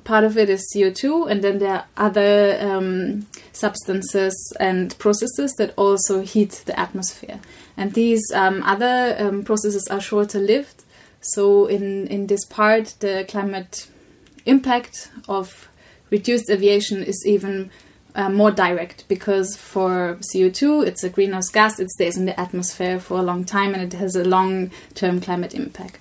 Part 0.04 0.24
of 0.24 0.37
it 0.37 0.48
is 0.48 0.66
CO2, 0.74 1.30
and 1.30 1.44
then 1.44 1.58
there 1.58 1.74
are 1.74 1.87
other 1.96 2.58
um, 2.61 3.26
substances 3.52 4.35
and 4.58 4.98
processes 4.98 5.52
that 5.58 5.74
also 5.76 6.22
heat 6.22 6.62
the 6.66 6.78
atmosphere. 6.78 7.38
And 7.76 7.92
these 7.92 8.22
um, 8.35 8.62
other 8.64 9.14
um, 9.18 9.44
processes 9.44 9.87
are 9.90 10.00
shorter 10.00 10.40
lived. 10.40 10.82
So, 11.20 11.66
in, 11.66 12.08
in 12.08 12.26
this 12.26 12.44
part, 12.46 12.94
the 12.98 13.24
climate 13.28 13.87
impact 14.46 15.11
of 15.28 15.68
reduced 16.11 16.50
aviation 16.50 17.02
is 17.02 17.24
even 17.26 17.70
uh, 18.14 18.28
more 18.28 18.50
direct 18.50 19.07
because 19.09 19.57
for 19.57 20.18
CO2, 20.33 20.87
it's 20.87 21.02
a 21.02 21.09
greenhouse 21.09 21.48
gas, 21.48 21.81
it 21.81 21.90
stays 21.90 22.16
in 22.16 22.26
the 22.26 22.38
atmosphere 22.38 23.00
for 23.00 23.18
a 23.18 23.22
long 23.22 23.44
time 23.44 23.74
and 23.74 23.83
it 23.83 23.98
has 23.98 24.14
a 24.16 24.24
long 24.24 24.70
term 24.94 25.20
climate 25.20 25.55
impact. 25.55 25.98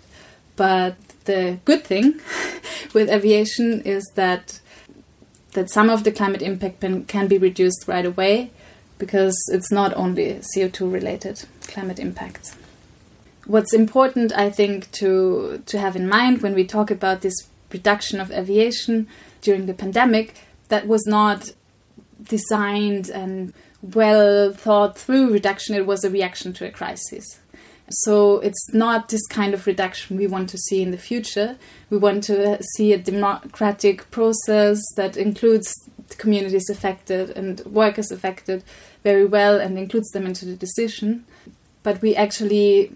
But 0.55 0.97
the 1.25 1.59
good 1.65 1.83
thing 1.83 2.19
with 2.93 3.09
aviation 3.09 3.81
is 3.81 4.03
that 4.15 4.59
that 5.53 5.69
some 5.69 5.89
of 5.89 6.03
the 6.03 6.11
climate 6.11 6.41
impact 6.41 6.79
can 7.07 7.27
be 7.27 7.37
reduced 7.37 7.85
right 7.87 8.05
away 8.05 8.51
because 8.97 9.35
it's 9.51 9.71
not 9.71 9.93
only 9.95 10.39
CO2 10.55 10.91
related 10.91 11.43
climate 11.67 11.99
impacts. 11.99 12.55
What's 13.45 13.73
important, 13.73 14.31
I 14.33 14.49
think, 14.49 14.91
to 14.91 15.63
to 15.65 15.79
have 15.79 15.95
in 15.95 16.07
mind 16.07 16.41
when 16.41 16.53
we 16.53 16.65
talk 16.65 16.91
about 16.91 17.21
this 17.21 17.35
reduction 17.73 18.19
of 18.19 18.31
aviation 18.31 19.07
during 19.41 19.65
the 19.65 19.73
pandemic, 19.73 20.39
that 20.69 20.87
was 20.87 21.05
not 21.05 21.51
designed 22.23 23.09
and 23.09 23.53
well 23.81 24.53
thought 24.53 24.97
through 24.97 25.31
reduction, 25.31 25.75
it 25.75 25.85
was 25.85 26.03
a 26.03 26.09
reaction 26.09 26.53
to 26.53 26.65
a 26.65 26.71
crisis. 26.71 27.39
So 27.89 28.39
it's 28.39 28.73
not 28.73 29.09
this 29.09 29.25
kind 29.27 29.53
of 29.53 29.67
reduction 29.67 30.17
we 30.17 30.27
want 30.27 30.49
to 30.49 30.57
see 30.57 30.81
in 30.81 30.91
the 30.91 30.97
future. 30.97 31.57
We 31.89 31.97
want 31.97 32.23
to 32.25 32.61
see 32.75 32.93
a 32.93 32.97
democratic 32.97 34.09
process 34.11 34.79
that 34.95 35.17
includes 35.17 35.73
communities 36.17 36.69
affected 36.69 37.31
and 37.31 37.59
workers 37.65 38.11
affected 38.11 38.63
very 39.03 39.25
well 39.25 39.59
and 39.59 39.77
includes 39.77 40.09
them 40.11 40.25
into 40.25 40.45
the 40.45 40.55
decision. 40.55 41.25
But 41.83 42.01
we 42.01 42.15
actually 42.15 42.91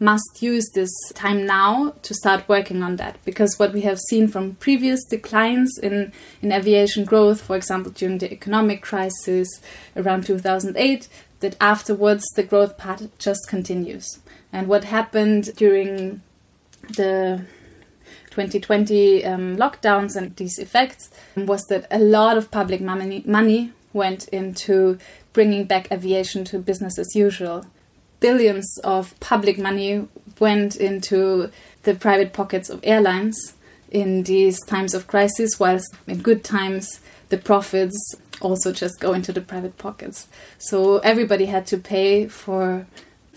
must 0.00 0.42
use 0.42 0.68
this 0.74 0.90
time 1.14 1.46
now 1.46 1.94
to 2.02 2.14
start 2.14 2.48
working 2.48 2.82
on 2.82 2.96
that 2.96 3.16
because 3.24 3.58
what 3.58 3.72
we 3.72 3.82
have 3.82 3.98
seen 4.08 4.26
from 4.26 4.56
previous 4.56 5.04
declines 5.04 5.78
in, 5.82 6.12
in 6.42 6.52
aviation 6.52 7.04
growth, 7.04 7.40
for 7.40 7.56
example, 7.56 7.92
during 7.92 8.18
the 8.18 8.32
economic 8.32 8.82
crisis 8.82 9.48
around 9.96 10.26
2008, 10.26 11.08
that 11.40 11.56
afterwards 11.60 12.24
the 12.34 12.42
growth 12.42 12.76
path 12.76 13.06
just 13.18 13.48
continues. 13.48 14.18
And 14.52 14.66
what 14.66 14.84
happened 14.84 15.54
during 15.56 16.22
the 16.96 17.44
2020 18.30 19.24
um, 19.24 19.56
lockdowns 19.56 20.16
and 20.16 20.34
these 20.36 20.58
effects 20.58 21.10
was 21.36 21.62
that 21.66 21.86
a 21.90 21.98
lot 21.98 22.36
of 22.36 22.50
public 22.50 22.80
money, 22.80 23.22
money 23.26 23.72
went 23.92 24.26
into 24.28 24.98
bringing 25.32 25.64
back 25.64 25.90
aviation 25.92 26.44
to 26.44 26.58
business 26.58 26.98
as 26.98 27.14
usual 27.14 27.64
billions 28.24 28.78
of 28.84 29.14
public 29.20 29.58
money 29.58 30.08
went 30.40 30.76
into 30.76 31.50
the 31.82 31.94
private 31.94 32.32
pockets 32.32 32.70
of 32.70 32.80
airlines 32.82 33.36
in 33.90 34.22
these 34.22 34.58
times 34.64 34.94
of 34.94 35.06
crisis, 35.06 35.60
whilst 35.60 35.94
in 36.06 36.22
good 36.22 36.42
times 36.42 37.00
the 37.28 37.36
profits 37.36 38.14
also 38.40 38.72
just 38.72 38.98
go 38.98 39.12
into 39.12 39.30
the 39.30 39.42
private 39.42 39.76
pockets. 39.76 40.26
So 40.56 41.00
everybody 41.00 41.44
had 41.44 41.66
to 41.66 41.76
pay 41.76 42.26
for 42.26 42.86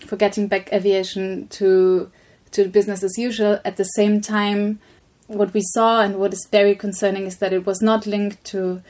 for 0.06 0.16
getting 0.16 0.48
back 0.48 0.72
aviation 0.72 1.48
to 1.58 2.10
to 2.52 2.66
business 2.66 3.02
as 3.02 3.18
usual. 3.18 3.60
At 3.66 3.76
the 3.76 3.90
same 3.98 4.22
time, 4.22 4.78
what 5.26 5.52
we 5.52 5.60
saw 5.74 6.00
and 6.00 6.16
what 6.16 6.32
is 6.32 6.48
very 6.50 6.74
concerning 6.74 7.24
is 7.26 7.36
that 7.40 7.52
it 7.52 7.66
was 7.66 7.82
not 7.82 8.06
linked 8.06 8.42
to, 8.52 8.80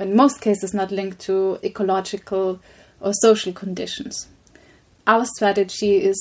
in 0.00 0.16
most 0.16 0.40
cases, 0.40 0.72
not 0.72 0.90
linked 0.90 1.18
to 1.28 1.58
ecological 1.62 2.58
or 3.02 3.12
social 3.12 3.52
conditions 3.52 4.30
our 5.10 5.24
strategy 5.24 5.96
is 5.96 6.20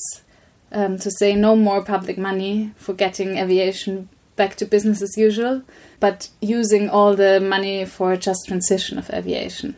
um, 0.72 0.98
to 0.98 1.12
say 1.12 1.36
no 1.36 1.56
more 1.56 1.84
public 1.84 2.18
money 2.18 2.72
for 2.76 2.94
getting 2.94 3.38
aviation 3.38 4.10
back 4.36 4.56
to 4.56 4.66
business 4.66 5.02
as 5.02 5.16
usual, 5.18 5.62
but 6.00 6.30
using 6.42 6.90
all 6.90 7.16
the 7.16 7.40
money 7.40 7.86
for 7.86 8.16
just 8.16 8.48
transition 8.48 8.98
of 8.98 9.10
aviation. 9.12 9.76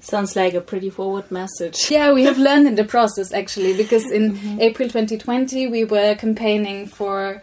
Sounds 0.00 0.36
like 0.36 0.54
a 0.54 0.60
pretty 0.60 0.90
forward 0.90 1.30
message. 1.30 1.76
Yeah, 1.90 2.12
we 2.12 2.24
have 2.24 2.38
learned 2.48 2.68
in 2.68 2.76
the 2.76 2.84
process 2.84 3.32
actually, 3.32 3.76
because 3.76 4.10
in 4.10 4.34
mm-hmm. 4.34 4.60
April 4.60 4.88
2020 4.88 5.66
we 5.66 5.84
were 5.84 6.14
campaigning 6.14 6.86
for 6.86 7.42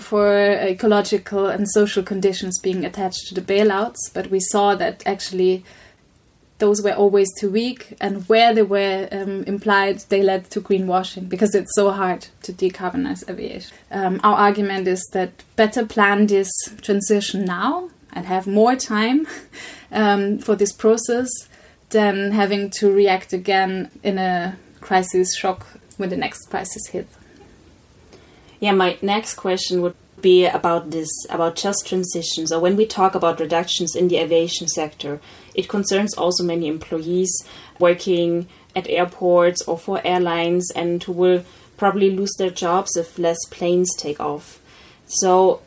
for 0.00 0.26
ecological 0.74 1.46
and 1.46 1.64
social 1.70 2.02
conditions 2.02 2.58
being 2.58 2.84
attached 2.84 3.28
to 3.28 3.34
the 3.34 3.40
bailouts, 3.52 4.00
but 4.12 4.30
we 4.30 4.40
saw 4.40 4.74
that 4.74 5.02
actually 5.06 5.64
those 6.58 6.82
were 6.82 6.92
always 6.92 7.28
too 7.38 7.50
weak, 7.50 7.96
and 8.00 8.26
where 8.28 8.54
they 8.54 8.62
were 8.62 9.08
um, 9.12 9.44
implied, 9.44 10.00
they 10.08 10.22
led 10.22 10.50
to 10.50 10.60
greenwashing 10.60 11.28
because 11.28 11.54
it's 11.54 11.74
so 11.74 11.90
hard 11.90 12.28
to 12.42 12.52
decarbonize 12.52 13.28
aviation. 13.28 13.76
Um, 13.90 14.20
our 14.24 14.36
argument 14.36 14.88
is 14.88 15.06
that 15.12 15.44
better 15.56 15.84
plan 15.84 16.26
this 16.26 16.50
transition 16.80 17.44
now 17.44 17.90
and 18.12 18.26
have 18.26 18.46
more 18.46 18.74
time 18.74 19.26
um, 19.92 20.38
for 20.38 20.56
this 20.56 20.72
process 20.72 21.28
than 21.90 22.32
having 22.32 22.70
to 22.70 22.90
react 22.90 23.32
again 23.32 23.90
in 24.02 24.18
a 24.18 24.56
crisis 24.80 25.36
shock 25.36 25.66
when 25.98 26.08
the 26.08 26.16
next 26.16 26.48
crisis 26.50 26.88
hits. 26.88 27.14
Yeah, 28.60 28.72
my 28.72 28.96
next 29.02 29.34
question 29.34 29.82
would 29.82 29.94
be 30.20 30.46
about 30.46 30.90
this, 30.90 31.10
about 31.28 31.56
just 31.56 31.86
transitions 31.86 32.48
So 32.48 32.58
when 32.58 32.76
we 32.76 32.86
talk 32.86 33.14
about 33.14 33.38
reductions 33.38 33.94
in 33.94 34.08
the 34.08 34.16
aviation 34.16 34.66
sector, 34.66 35.20
it 35.56 35.68
concerns 35.68 36.14
also 36.14 36.44
many 36.44 36.68
employees 36.68 37.32
working 37.80 38.46
at 38.76 38.88
airports 38.88 39.62
or 39.62 39.76
for 39.76 40.00
airlines 40.04 40.70
and 40.76 41.02
who 41.02 41.12
will 41.12 41.44
probably 41.76 42.10
lose 42.10 42.34
their 42.38 42.50
jobs 42.50 42.96
if 42.96 43.18
less 43.18 43.38
planes 43.50 43.90
take 43.96 44.20
off. 44.20 44.60
So 45.06 45.60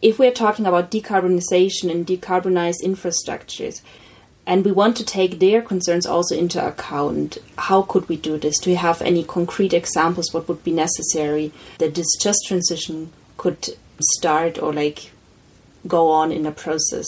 if 0.00 0.18
we're 0.18 0.32
talking 0.32 0.64
about 0.64 0.90
decarbonization 0.90 1.90
and 1.90 2.06
decarbonized 2.06 2.82
infrastructures, 2.82 3.82
and 4.48 4.64
we 4.64 4.70
want 4.70 4.96
to 4.96 5.04
take 5.04 5.40
their 5.40 5.60
concerns 5.60 6.06
also 6.06 6.36
into 6.36 6.64
account. 6.64 7.38
How 7.58 7.82
could 7.82 8.08
we 8.08 8.16
do 8.16 8.38
this? 8.38 8.60
Do 8.60 8.70
you 8.70 8.76
have 8.76 9.02
any 9.02 9.24
concrete 9.24 9.74
examples? 9.74 10.32
What 10.32 10.46
would 10.46 10.62
be 10.62 10.70
necessary 10.70 11.50
that 11.78 11.96
this 11.96 12.06
just 12.22 12.38
transition 12.46 13.12
could 13.36 13.76
start 14.00 14.62
or 14.62 14.72
like 14.72 15.10
go 15.86 16.10
on 16.10 16.32
in 16.32 16.46
a 16.46 16.52
process. 16.52 17.06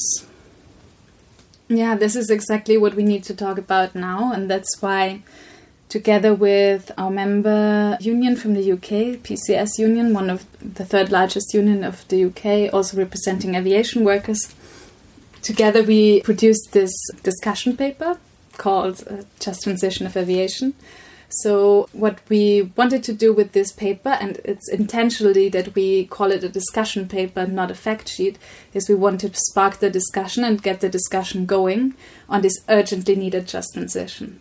Yeah, 1.68 1.96
this 1.96 2.16
is 2.16 2.30
exactly 2.30 2.78
what 2.78 2.94
we 2.94 3.02
need 3.02 3.24
to 3.24 3.34
talk 3.34 3.58
about 3.58 3.94
now, 3.94 4.32
and 4.32 4.50
that's 4.50 4.80
why, 4.80 5.20
together 5.90 6.34
with 6.34 6.90
our 6.96 7.10
member 7.10 7.98
union 8.00 8.36
from 8.36 8.54
the 8.54 8.72
UK, 8.72 9.20
PCS 9.22 9.78
Union, 9.78 10.14
one 10.14 10.30
of 10.30 10.46
the 10.60 10.86
third 10.86 11.12
largest 11.12 11.52
union 11.52 11.84
of 11.84 12.08
the 12.08 12.24
UK, 12.24 12.72
also 12.72 12.96
representing 12.96 13.54
aviation 13.54 14.02
workers, 14.02 14.54
together 15.42 15.82
we 15.82 16.22
produced 16.22 16.72
this 16.72 16.92
discussion 17.22 17.76
paper 17.76 18.18
called 18.56 19.04
uh, 19.08 19.24
Just 19.38 19.62
Transition 19.64 20.06
of 20.06 20.16
Aviation, 20.16 20.72
so, 21.30 21.88
what 21.92 22.20
we 22.30 22.72
wanted 22.74 23.04
to 23.04 23.12
do 23.12 23.34
with 23.34 23.52
this 23.52 23.70
paper, 23.70 24.08
and 24.08 24.38
it's 24.44 24.68
intentionally 24.70 25.50
that 25.50 25.74
we 25.74 26.06
call 26.06 26.32
it 26.32 26.42
a 26.42 26.48
discussion 26.48 27.06
paper, 27.06 27.46
not 27.46 27.70
a 27.70 27.74
fact 27.74 28.08
sheet, 28.08 28.38
is 28.72 28.88
we 28.88 28.94
wanted 28.94 29.34
to 29.34 29.40
spark 29.40 29.78
the 29.78 29.90
discussion 29.90 30.42
and 30.42 30.62
get 30.62 30.80
the 30.80 30.88
discussion 30.88 31.44
going 31.44 31.94
on 32.30 32.40
this 32.40 32.64
urgently 32.70 33.14
needed 33.14 33.46
just 33.46 33.74
transition. 33.74 34.40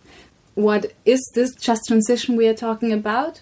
What 0.56 0.93
is 1.04 1.19
this 1.36 1.54
just 1.56 1.88
transition 1.88 2.38
we 2.38 2.47
are 2.47 2.54
talking 2.54 2.93
about? 2.93 3.41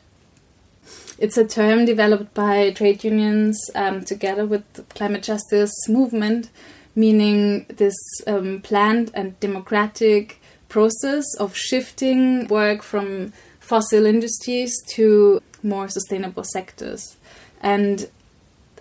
It's 1.19 1.37
a 1.37 1.45
term 1.45 1.85
developed 1.85 2.33
by 2.33 2.71
trade 2.71 3.03
unions 3.03 3.57
um, 3.75 4.03
together 4.03 4.47
with 4.47 4.63
the 4.73 4.81
climate 4.83 5.23
justice 5.23 5.87
movement, 5.87 6.49
meaning 6.95 7.67
this 7.69 7.95
um, 8.25 8.61
planned 8.61 9.11
and 9.13 9.39
democratic 9.39 10.41
process 10.75 11.23
of 11.39 11.55
shifting 11.55 12.47
work 12.49 12.83
from 12.83 13.31
fossil 13.61 14.05
industries 14.05 14.73
to 14.95 15.41
more 15.63 15.87
sustainable 15.87 16.43
sectors. 16.43 17.15
And 17.61 18.09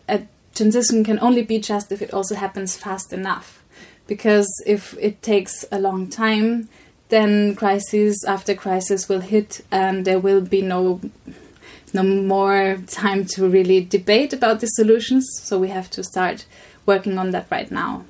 a 0.09 0.23
transition 0.57 1.05
can 1.05 1.21
only 1.21 1.43
be 1.43 1.61
just 1.61 1.93
if 1.93 2.03
it 2.03 2.13
also 2.13 2.35
happens 2.35 2.77
fast 2.77 3.13
enough. 3.13 3.63
Because 4.09 4.49
if 4.67 4.97
it 4.99 5.23
takes 5.23 5.65
a 5.71 5.79
long 5.79 6.09
time, 6.09 6.69
then 7.11 7.55
crisis 7.55 8.17
after 8.27 8.57
crisis 8.57 9.09
will 9.09 9.21
hit, 9.21 9.65
and 9.71 10.05
there 10.05 10.19
will 10.19 10.41
be 10.41 10.63
no 10.63 11.01
no 11.93 12.03
more 12.03 12.77
time 12.89 13.25
to 13.35 13.49
really 13.49 13.85
debate 13.85 14.33
about 14.33 14.59
the 14.59 14.67
solutions. 14.67 15.25
So 15.45 15.61
we 15.61 15.69
have 15.69 15.89
to 15.91 16.03
start 16.03 16.45
working 16.87 17.19
on 17.19 17.31
that 17.31 17.47
right 17.53 17.71
now 17.71 18.05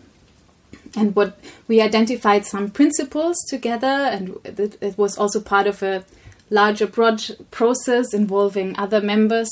and 0.97 1.15
what 1.17 1.39
we 1.69 1.81
identified 1.81 2.45
some 2.47 2.71
principles 2.71 3.37
together 3.49 3.87
and 3.87 4.37
it, 4.45 4.97
was 4.97 5.19
also 5.19 5.41
part 5.41 5.67
of 5.67 5.83
a 5.83 6.05
larger 6.51 6.87
process 6.87 8.15
involving 8.15 8.79
other 8.79 9.01
members 9.01 9.49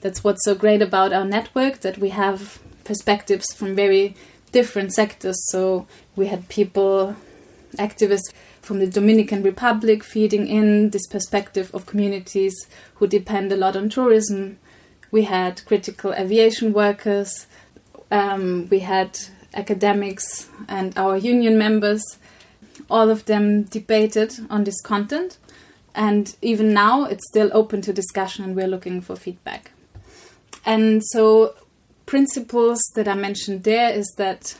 that's 0.00 0.22
what's 0.22 0.44
so 0.44 0.54
great 0.54 0.80
about 0.80 1.12
our 1.12 1.24
network 1.24 1.80
that 1.80 1.98
we 1.98 2.10
have 2.10 2.60
perspectives 2.84 3.52
from 3.54 3.74
very 3.74 4.14
different 4.52 4.92
sectors 4.92 5.36
so 5.50 5.86
we 6.14 6.26
had 6.26 6.48
people 6.48 7.16
activists 7.76 8.32
from 8.66 8.80
the 8.80 8.86
Dominican 8.86 9.42
Republic 9.42 10.02
feeding 10.02 10.48
in 10.48 10.90
this 10.90 11.06
perspective 11.06 11.70
of 11.72 11.86
communities 11.86 12.66
who 12.94 13.06
depend 13.06 13.52
a 13.52 13.56
lot 13.56 13.76
on 13.76 13.88
tourism. 13.88 14.58
We 15.12 15.22
had 15.22 15.64
critical 15.66 16.12
aviation 16.12 16.72
workers. 16.72 17.46
Um, 18.10 18.68
we 18.68 18.80
had 18.80 19.18
academics 19.56 20.48
and 20.68 20.96
our 20.96 21.16
union 21.16 21.58
members, 21.58 22.02
all 22.88 23.10
of 23.10 23.24
them 23.24 23.64
debated 23.64 24.32
on 24.50 24.64
this 24.64 24.80
content. 24.82 25.38
And 25.94 26.36
even 26.42 26.74
now, 26.74 27.04
it's 27.04 27.26
still 27.28 27.50
open 27.54 27.80
to 27.82 27.92
discussion, 27.92 28.44
and 28.44 28.54
we're 28.54 28.68
looking 28.68 29.00
for 29.00 29.16
feedback. 29.16 29.70
And 30.66 31.02
so, 31.02 31.54
principles 32.04 32.78
that 32.94 33.08
I 33.08 33.14
mentioned 33.14 33.64
there 33.64 33.90
is 33.90 34.06
that 34.18 34.58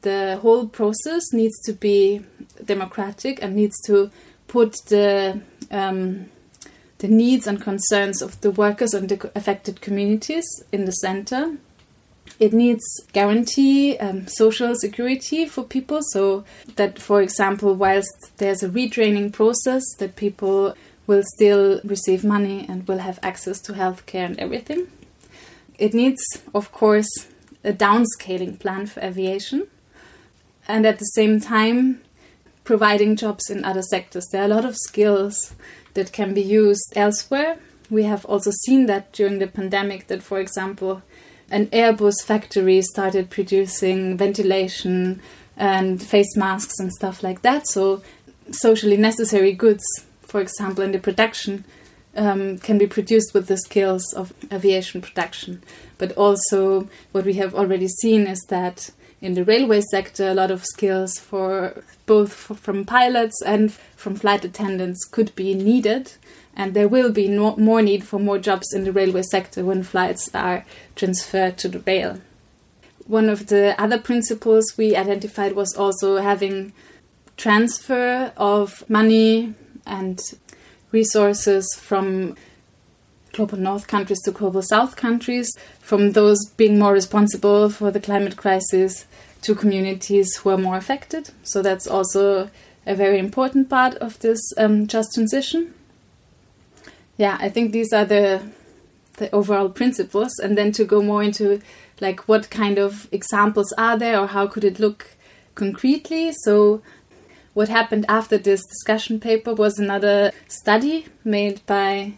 the 0.00 0.38
whole 0.40 0.66
process 0.66 1.32
needs 1.32 1.60
to 1.62 1.72
be 1.72 2.24
democratic 2.64 3.42
and 3.42 3.54
needs 3.54 3.80
to 3.86 4.10
put 4.48 4.76
the 4.88 5.40
um, 5.70 6.26
the 6.98 7.08
needs 7.08 7.46
and 7.46 7.60
concerns 7.60 8.22
of 8.22 8.40
the 8.42 8.50
workers 8.50 8.94
and 8.94 9.08
the 9.08 9.30
affected 9.34 9.80
communities 9.80 10.46
in 10.70 10.84
the 10.84 10.92
center 10.92 11.56
it 12.38 12.52
needs 12.52 12.82
guarantee 13.12 13.96
um, 13.98 14.26
social 14.26 14.74
security 14.74 15.46
for 15.46 15.62
people. 15.64 16.00
So 16.10 16.44
that 16.76 16.98
for 16.98 17.22
example 17.22 17.74
whilst 17.74 18.32
there's 18.38 18.62
a 18.62 18.68
retraining 18.68 19.32
process 19.32 19.82
that 19.98 20.16
people 20.16 20.74
will 21.06 21.22
still 21.34 21.80
receive 21.84 22.24
money 22.24 22.66
and 22.68 22.86
will 22.86 22.98
have 22.98 23.18
access 23.22 23.60
to 23.62 23.72
healthcare 23.72 24.26
and 24.26 24.38
everything. 24.38 24.88
It 25.78 25.94
needs 25.94 26.22
of 26.54 26.72
course 26.72 27.10
a 27.64 27.72
downscaling 27.72 28.58
plan 28.58 28.86
for 28.86 29.00
aviation. 29.00 29.68
And 30.68 30.86
at 30.86 30.98
the 30.98 31.04
same 31.04 31.40
time 31.40 32.02
providing 32.64 33.16
jobs 33.16 33.50
in 33.50 33.64
other 33.64 33.82
sectors. 33.82 34.26
There 34.30 34.42
are 34.42 34.46
a 34.46 34.54
lot 34.54 34.64
of 34.64 34.76
skills 34.76 35.54
that 35.94 36.12
can 36.12 36.32
be 36.34 36.42
used 36.42 36.92
elsewhere. 36.94 37.58
We 37.90 38.04
have 38.04 38.24
also 38.24 38.50
seen 38.64 38.86
that 38.86 39.12
during 39.12 39.38
the 39.38 39.46
pandemic 39.46 40.06
that 40.06 40.22
for 40.22 40.38
example 40.38 41.02
an 41.52 41.66
Airbus 41.66 42.14
factory 42.24 42.80
started 42.80 43.28
producing 43.28 44.16
ventilation 44.16 45.20
and 45.56 46.02
face 46.02 46.34
masks 46.34 46.80
and 46.80 46.90
stuff 46.90 47.22
like 47.22 47.42
that. 47.42 47.68
So, 47.68 48.02
socially 48.50 48.96
necessary 48.96 49.52
goods, 49.52 49.84
for 50.22 50.40
example, 50.40 50.82
in 50.82 50.92
the 50.92 50.98
production, 50.98 51.64
um, 52.16 52.58
can 52.58 52.78
be 52.78 52.86
produced 52.86 53.34
with 53.34 53.48
the 53.48 53.58
skills 53.58 54.02
of 54.14 54.32
aviation 54.50 55.02
production. 55.02 55.62
But 55.98 56.12
also, 56.12 56.88
what 57.12 57.26
we 57.26 57.34
have 57.34 57.54
already 57.54 57.88
seen 57.88 58.26
is 58.26 58.40
that 58.48 58.90
in 59.22 59.34
the 59.34 59.44
railway 59.44 59.80
sector, 59.80 60.28
a 60.28 60.34
lot 60.34 60.50
of 60.50 60.64
skills 60.64 61.16
for 61.16 61.84
both 62.06 62.32
from 62.32 62.84
pilots 62.84 63.40
and 63.40 63.72
from 63.96 64.16
flight 64.16 64.44
attendants 64.44 65.04
could 65.04 65.32
be 65.36 65.54
needed 65.54 66.12
and 66.56 66.74
there 66.74 66.88
will 66.88 67.12
be 67.12 67.28
no, 67.28 67.56
more 67.56 67.80
need 67.80 68.02
for 68.02 68.18
more 68.18 68.38
jobs 68.38 68.74
in 68.74 68.82
the 68.82 68.92
railway 68.92 69.22
sector 69.22 69.64
when 69.64 69.84
flights 69.84 70.28
are 70.34 70.64
transferred 70.96 71.56
to 71.56 71.68
the 71.68 71.78
rail. 71.78 72.20
One 73.06 73.28
of 73.28 73.46
the 73.46 73.80
other 73.80 73.98
principles 73.98 74.76
we 74.76 74.96
identified 74.96 75.52
was 75.52 75.74
also 75.76 76.16
having 76.16 76.72
transfer 77.36 78.32
of 78.36 78.88
money 78.90 79.54
and 79.86 80.20
resources 80.90 81.74
from 81.74 82.36
global 83.32 83.56
north 83.56 83.86
countries 83.86 84.20
to 84.24 84.30
global 84.30 84.62
south 84.62 84.96
countries, 84.96 85.50
from 85.80 86.12
those 86.12 86.38
being 86.56 86.78
more 86.78 86.92
responsible 86.92 87.70
for 87.70 87.90
the 87.90 88.00
climate 88.00 88.36
crisis 88.36 89.06
to 89.42 89.54
communities 89.54 90.36
who 90.36 90.50
are 90.50 90.58
more 90.58 90.76
affected. 90.76 91.30
So 91.42 91.62
that's 91.62 91.86
also 91.86 92.50
a 92.86 92.94
very 92.94 93.18
important 93.18 93.68
part 93.68 93.94
of 93.96 94.18
this 94.20 94.40
um, 94.56 94.86
just 94.86 95.14
transition 95.14 95.74
yeah, 97.16 97.36
I 97.40 97.48
think 97.48 97.72
these 97.72 97.92
are 97.92 98.04
the 98.04 98.42
the 99.18 99.30
overall 99.32 99.68
principles, 99.68 100.32
and 100.42 100.56
then 100.56 100.72
to 100.72 100.84
go 100.84 101.02
more 101.02 101.22
into 101.22 101.60
like 102.00 102.20
what 102.28 102.50
kind 102.50 102.78
of 102.78 103.08
examples 103.12 103.72
are 103.76 103.98
there 103.98 104.18
or 104.18 104.26
how 104.26 104.46
could 104.46 104.64
it 104.64 104.80
look 104.80 105.06
concretely. 105.54 106.32
So, 106.44 106.82
what 107.54 107.68
happened 107.68 108.06
after 108.08 108.38
this 108.38 108.64
discussion 108.64 109.20
paper 109.20 109.54
was 109.54 109.78
another 109.78 110.32
study 110.48 111.06
made 111.24 111.64
by 111.66 112.14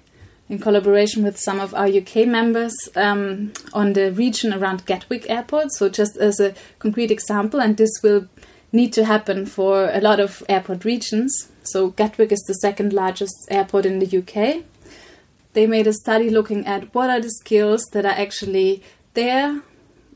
in 0.49 0.59
collaboration 0.59 1.23
with 1.25 1.39
some 1.39 1.61
of 1.61 1.75
our 1.75 1.87
UK 1.87 2.27
members 2.27 2.75
um, 2.97 3.53
on 3.73 3.95
the 3.95 4.13
region 4.13 4.53
around 4.53 4.87
Gatwick 4.87 5.29
Airport. 5.31 5.73
So, 5.73 5.89
just 5.89 6.17
as 6.17 6.41
a 6.41 6.55
concrete 6.79 7.11
example, 7.11 7.61
and 7.61 7.77
this 7.77 7.91
will 8.03 8.29
need 8.73 8.93
to 8.93 9.05
happen 9.05 9.47
for 9.47 9.91
a 9.91 10.01
lot 10.01 10.21
of 10.21 10.43
airport 10.49 10.85
regions. 10.85 11.51
So, 11.63 11.91
Gatwick 11.91 12.33
is 12.33 12.45
the 12.47 12.55
second 12.55 12.93
largest 12.93 13.35
airport 13.51 13.87
in 13.87 14.01
the 14.01 14.19
UK 14.19 14.65
they 15.55 15.67
made 15.67 15.87
a 15.87 15.93
study 15.93 16.29
looking 16.29 16.67
at 16.67 16.95
what 16.95 17.09
are 17.09 17.21
the 17.21 17.31
skills 17.31 17.85
that 17.93 18.05
are 18.05 18.09
actually 18.09 18.83
there, 19.15 19.63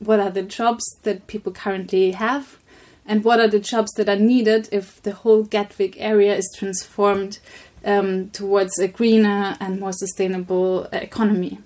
what 0.00 0.20
are 0.20 0.30
the 0.30 0.42
jobs 0.42 0.84
that 1.04 1.26
people 1.26 1.52
currently 1.52 2.10
have, 2.10 2.58
and 3.06 3.24
what 3.24 3.40
are 3.40 3.48
the 3.48 3.60
jobs 3.60 3.90
that 3.92 4.08
are 4.08 4.16
needed 4.16 4.68
if 4.70 5.00
the 5.02 5.12
whole 5.12 5.44
Gatwick 5.44 5.94
area 5.98 6.36
is 6.36 6.52
transformed 6.58 7.38
um, 7.84 8.30
towards 8.30 8.78
a 8.78 8.88
greener 8.88 9.56
and 9.60 9.80
more 9.80 9.92
sustainable 9.92 10.84
economy. 10.92 11.58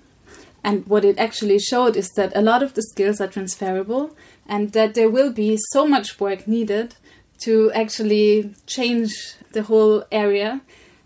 And 0.63 0.87
what 0.87 1.03
it 1.03 1.19
actually 1.19 1.59
showed 1.59 1.97
is 1.97 2.09
that 2.15 2.31
a 2.35 2.41
lot 2.41 2.63
of 2.63 2.73
the 2.73 2.83
skills 2.83 3.19
are 3.19 3.27
transferable 3.27 4.15
and 4.47 4.71
that 4.71 4.93
there 4.93 5.09
will 5.09 5.31
be 5.31 5.57
so 5.71 5.85
much 5.85 6.19
work 6.19 6.47
needed 6.47 6.95
to 7.43 7.71
actually 7.73 8.53
change 8.65 9.35
the 9.51 9.63
whole 9.63 10.05
area 10.11 10.61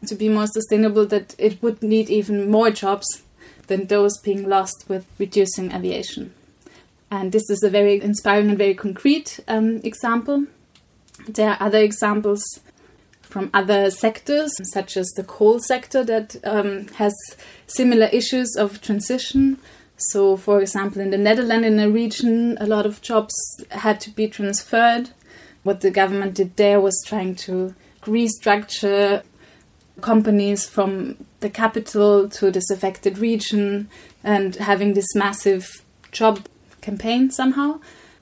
to 0.05 0.15
be 0.15 0.29
more 0.29 0.47
sustainable 0.47 1.05
that 1.07 1.33
it 1.39 1.61
would 1.63 1.81
need 1.81 2.09
even 2.09 2.51
more 2.51 2.69
jobs 2.69 3.23
than 3.65 3.87
those 3.87 4.19
being 4.19 4.47
lost 4.47 4.85
with 4.87 5.05
reducing 5.17 5.71
aviation. 5.71 6.33
And 7.09 7.31
this 7.31 7.49
is 7.49 7.63
a 7.63 7.69
very 7.69 8.01
inspiring 8.01 8.49
and 8.49 8.57
very 8.57 8.75
concrete 8.75 9.39
um, 9.47 9.77
example. 9.83 10.45
There 11.27 11.49
are 11.49 11.57
other 11.59 11.79
examples 11.79 12.43
from 13.27 13.49
other 13.53 13.91
sectors, 13.91 14.51
such 14.73 14.97
as 14.97 15.07
the 15.15 15.23
coal 15.23 15.59
sector, 15.59 16.03
that 16.03 16.35
um, 16.43 16.87
has 16.95 17.13
similar 17.67 18.07
issues 18.07 18.55
of 18.55 18.81
transition. 18.81 19.59
So, 19.97 20.37
for 20.37 20.61
example, 20.61 21.01
in 21.01 21.09
the 21.09 21.17
Netherlands, 21.17 21.67
in 21.67 21.79
a 21.79 21.89
region, 21.89 22.57
a 22.59 22.65
lot 22.65 22.85
of 22.85 23.01
jobs 23.01 23.33
had 23.71 23.99
to 24.01 24.09
be 24.11 24.27
transferred. 24.27 25.09
What 25.63 25.81
the 25.81 25.91
government 25.91 26.35
did 26.35 26.55
there 26.55 26.79
was 26.79 27.03
trying 27.05 27.35
to 27.47 27.75
restructure 28.03 29.23
companies 30.01 30.67
from 30.67 31.17
the 31.39 31.49
capital 31.49 32.29
to 32.29 32.51
this 32.51 32.69
affected 32.69 33.17
region 33.17 33.89
and 34.23 34.55
having 34.55 34.93
this 34.93 35.15
massive 35.15 35.83
job 36.11 36.47
campaign 36.81 37.31
somehow. 37.31 37.79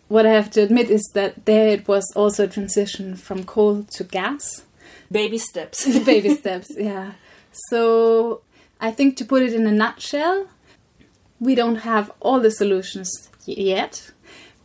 What 0.08 0.26
I 0.26 0.30
have 0.32 0.52
to 0.52 0.62
admit 0.62 0.90
is 0.90 1.04
that 1.14 1.46
there 1.46 1.68
it 1.68 1.88
was 1.88 2.06
also 2.16 2.46
a 2.46 2.48
transition 2.48 3.16
from 3.16 3.44
coal 3.44 3.84
to 3.84 4.04
gas. 4.04 4.65
Baby 5.16 5.38
steps. 5.38 5.88
Baby 6.06 6.36
steps, 6.42 6.70
yeah. 6.78 7.14
So 7.70 8.42
I 8.82 8.92
think 8.92 9.16
to 9.18 9.26
put 9.26 9.42
it 9.44 9.54
in 9.54 9.66
a 9.66 9.72
nutshell, 9.72 10.48
we 11.40 11.56
don't 11.56 11.78
have 11.78 12.12
all 12.20 12.42
the 12.42 12.52
solutions 12.52 13.30
yet. 13.46 14.12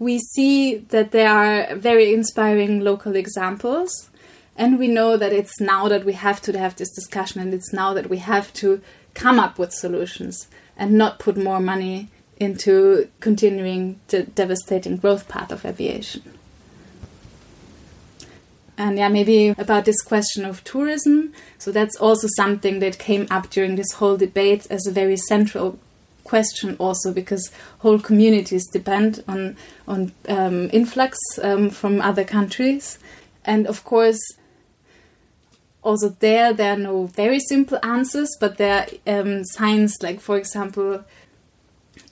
We 0.01 0.19
see 0.19 0.79
that 0.95 1.13
there 1.13 1.31
are 1.31 1.77
very 1.77 2.13
inspiring 2.13 2.81
local 2.81 3.15
examples 3.15 4.11
and 4.57 4.79
we 4.79 4.89
know 4.89 5.17
that 5.17 5.33
it's 5.33 5.61
now 5.61 5.89
that 5.89 6.05
we 6.05 6.15
have 6.15 6.41
to 6.43 6.59
have 6.59 6.75
this 6.77 6.93
discussion 6.95 7.41
and 7.41 7.55
it's 7.55 7.73
now 7.73 7.95
that 7.95 8.11
we 8.11 8.19
have 8.19 8.53
to 8.55 8.81
come 9.15 9.39
up 9.39 9.57
with 9.57 9.73
solutions 9.73 10.49
and 10.77 10.99
not 10.99 11.21
put 11.21 11.37
more 11.37 11.61
money 11.61 12.09
into 12.39 13.09
continuing 13.21 14.01
the 14.09 14.25
devastating 14.25 14.97
growth 14.97 15.29
path 15.29 15.53
of 15.53 15.65
aviation. 15.65 16.40
And 18.81 18.97
yeah, 18.97 19.09
maybe 19.09 19.49
about 19.59 19.85
this 19.85 20.01
question 20.01 20.47
of 20.47 20.65
tourism. 20.65 21.35
So 21.59 21.71
that's 21.71 21.97
also 21.97 22.29
something 22.35 22.79
that 22.79 22.99
came 22.99 23.27
up 23.31 23.51
during 23.51 23.77
this 23.77 23.93
whole 23.93 24.17
debate 24.17 24.67
as 24.71 24.87
a 24.87 24.91
very 24.91 25.19
central 25.19 25.79
question, 26.25 26.77
also 26.79 27.13
because 27.13 27.51
whole 27.81 27.99
communities 27.99 28.67
depend 28.73 29.23
on 29.29 29.59
on 29.87 30.13
um, 30.31 30.71
influx 30.73 31.19
um, 31.43 31.69
from 31.69 32.01
other 32.01 32.25
countries, 32.25 32.99
and 33.45 33.67
of 33.67 33.85
course 33.85 34.23
also 35.83 36.09
there 36.21 36.55
there 36.55 36.73
are 36.73 36.79
no 36.79 37.05
very 37.05 37.39
simple 37.39 37.79
answers 37.83 38.31
but 38.41 38.57
there 38.57 38.87
are 39.07 39.21
um, 39.21 39.45
signs 39.45 39.97
like 40.03 40.21
for 40.21 40.37
example 40.37 41.03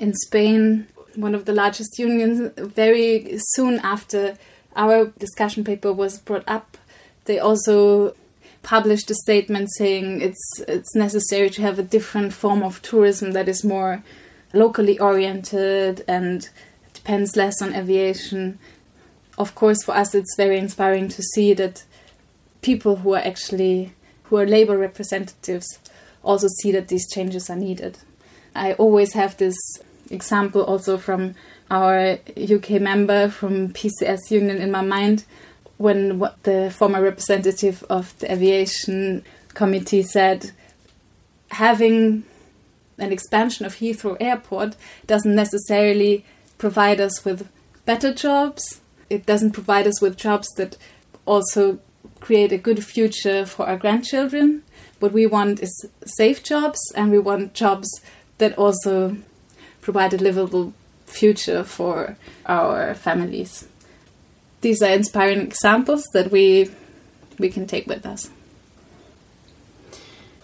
in 0.00 0.14
spain 0.14 0.87
one 1.16 1.35
of 1.35 1.44
the 1.44 1.52
largest 1.52 1.98
unions 1.98 2.50
very 2.57 3.37
soon 3.38 3.78
after 3.81 4.38
our 4.79 5.07
discussion 5.19 5.65
paper 5.65 5.92
was 5.92 6.19
brought 6.19 6.44
up 6.46 6.79
they 7.27 7.38
also 7.38 8.15
published 8.63 9.11
a 9.11 9.15
statement 9.15 9.69
saying 9.77 10.23
it's 10.23 10.61
it's 10.67 10.94
necessary 10.94 11.50
to 11.50 11.63
have 11.63 11.79
a 11.79 11.83
different 11.83 12.33
form 12.33 12.63
of 12.63 12.81
tourism 12.81 13.33
that 13.33 13.48
is 13.48 13.63
more 13.65 14.02
locally 14.55 14.98
oriented 14.98 16.02
and 16.09 16.48
depends 16.94 17.37
less 17.37 17.61
on 17.61 17.75
aviation 17.75 18.59
of 19.37 19.55
course 19.55 19.83
for 19.85 19.94
us 19.94 20.15
it's 20.15 20.37
very 20.37 20.59
inspiring 20.59 21.09
to 21.09 21.23
see 21.23 21.52
that 21.52 21.85
people 22.63 22.96
who 22.96 23.15
are 23.15 23.27
actually 23.33 23.92
who 24.25 24.37
are 24.37 24.46
labor 24.46 24.77
representatives 24.77 25.79
also 26.23 26.48
see 26.61 26.73
that 26.73 26.88
these 26.88 27.11
changes 27.11 27.48
are 27.48 27.57
needed. 27.57 27.98
I 28.55 28.75
always 28.75 29.15
have 29.15 29.37
this 29.37 29.57
example 30.11 30.63
also 30.63 30.98
from 30.98 31.35
our 31.71 32.19
UK 32.37 32.81
member 32.81 33.29
from 33.29 33.69
PCS 33.69 34.31
Union 34.31 34.58
in 34.58 34.71
my 34.71 34.83
mind 34.83 35.25
when 35.77 36.19
the 36.42 36.73
former 36.75 37.00
representative 37.00 37.85
of 37.88 38.19
the 38.19 38.33
aviation 38.33 39.25
committee 39.54 40.02
said 40.02 40.50
having 41.50 42.25
an 42.98 43.12
expansion 43.12 43.64
of 43.64 43.77
Heathrow 43.77 44.16
Airport 44.21 44.77
doesn't 45.06 45.35
necessarily 45.35 46.25
provide 46.58 47.00
us 47.00 47.25
with 47.25 47.48
better 47.85 48.12
jobs. 48.12 48.81
It 49.08 49.25
doesn't 49.25 49.52
provide 49.52 49.87
us 49.87 50.00
with 50.00 50.16
jobs 50.16 50.48
that 50.56 50.77
also 51.25 51.79
create 52.21 52.52
a 52.52 52.58
good 52.58 52.85
future 52.85 53.46
for 53.46 53.66
our 53.66 53.77
grandchildren. 53.77 54.62
What 54.98 55.12
we 55.12 55.27
want 55.27 55.60
is 55.60 55.88
safe 56.04 56.42
jobs, 56.42 56.81
and 56.96 57.10
we 57.10 57.19
want 57.19 57.54
jobs 57.54 57.88
that 58.38 58.58
also 58.58 59.16
provide 59.81 60.12
a 60.12 60.19
livable 60.19 60.75
future 61.09 61.65
for 61.65 62.17
our 62.46 62.94
families. 62.94 63.67
These 64.61 64.83
are 64.83 64.92
inspiring 64.92 65.40
examples 65.40 66.04
that 66.13 66.31
we 66.31 66.71
we 67.38 67.48
can 67.48 67.67
take 67.67 67.87
with 67.87 68.04
us. 68.04 68.31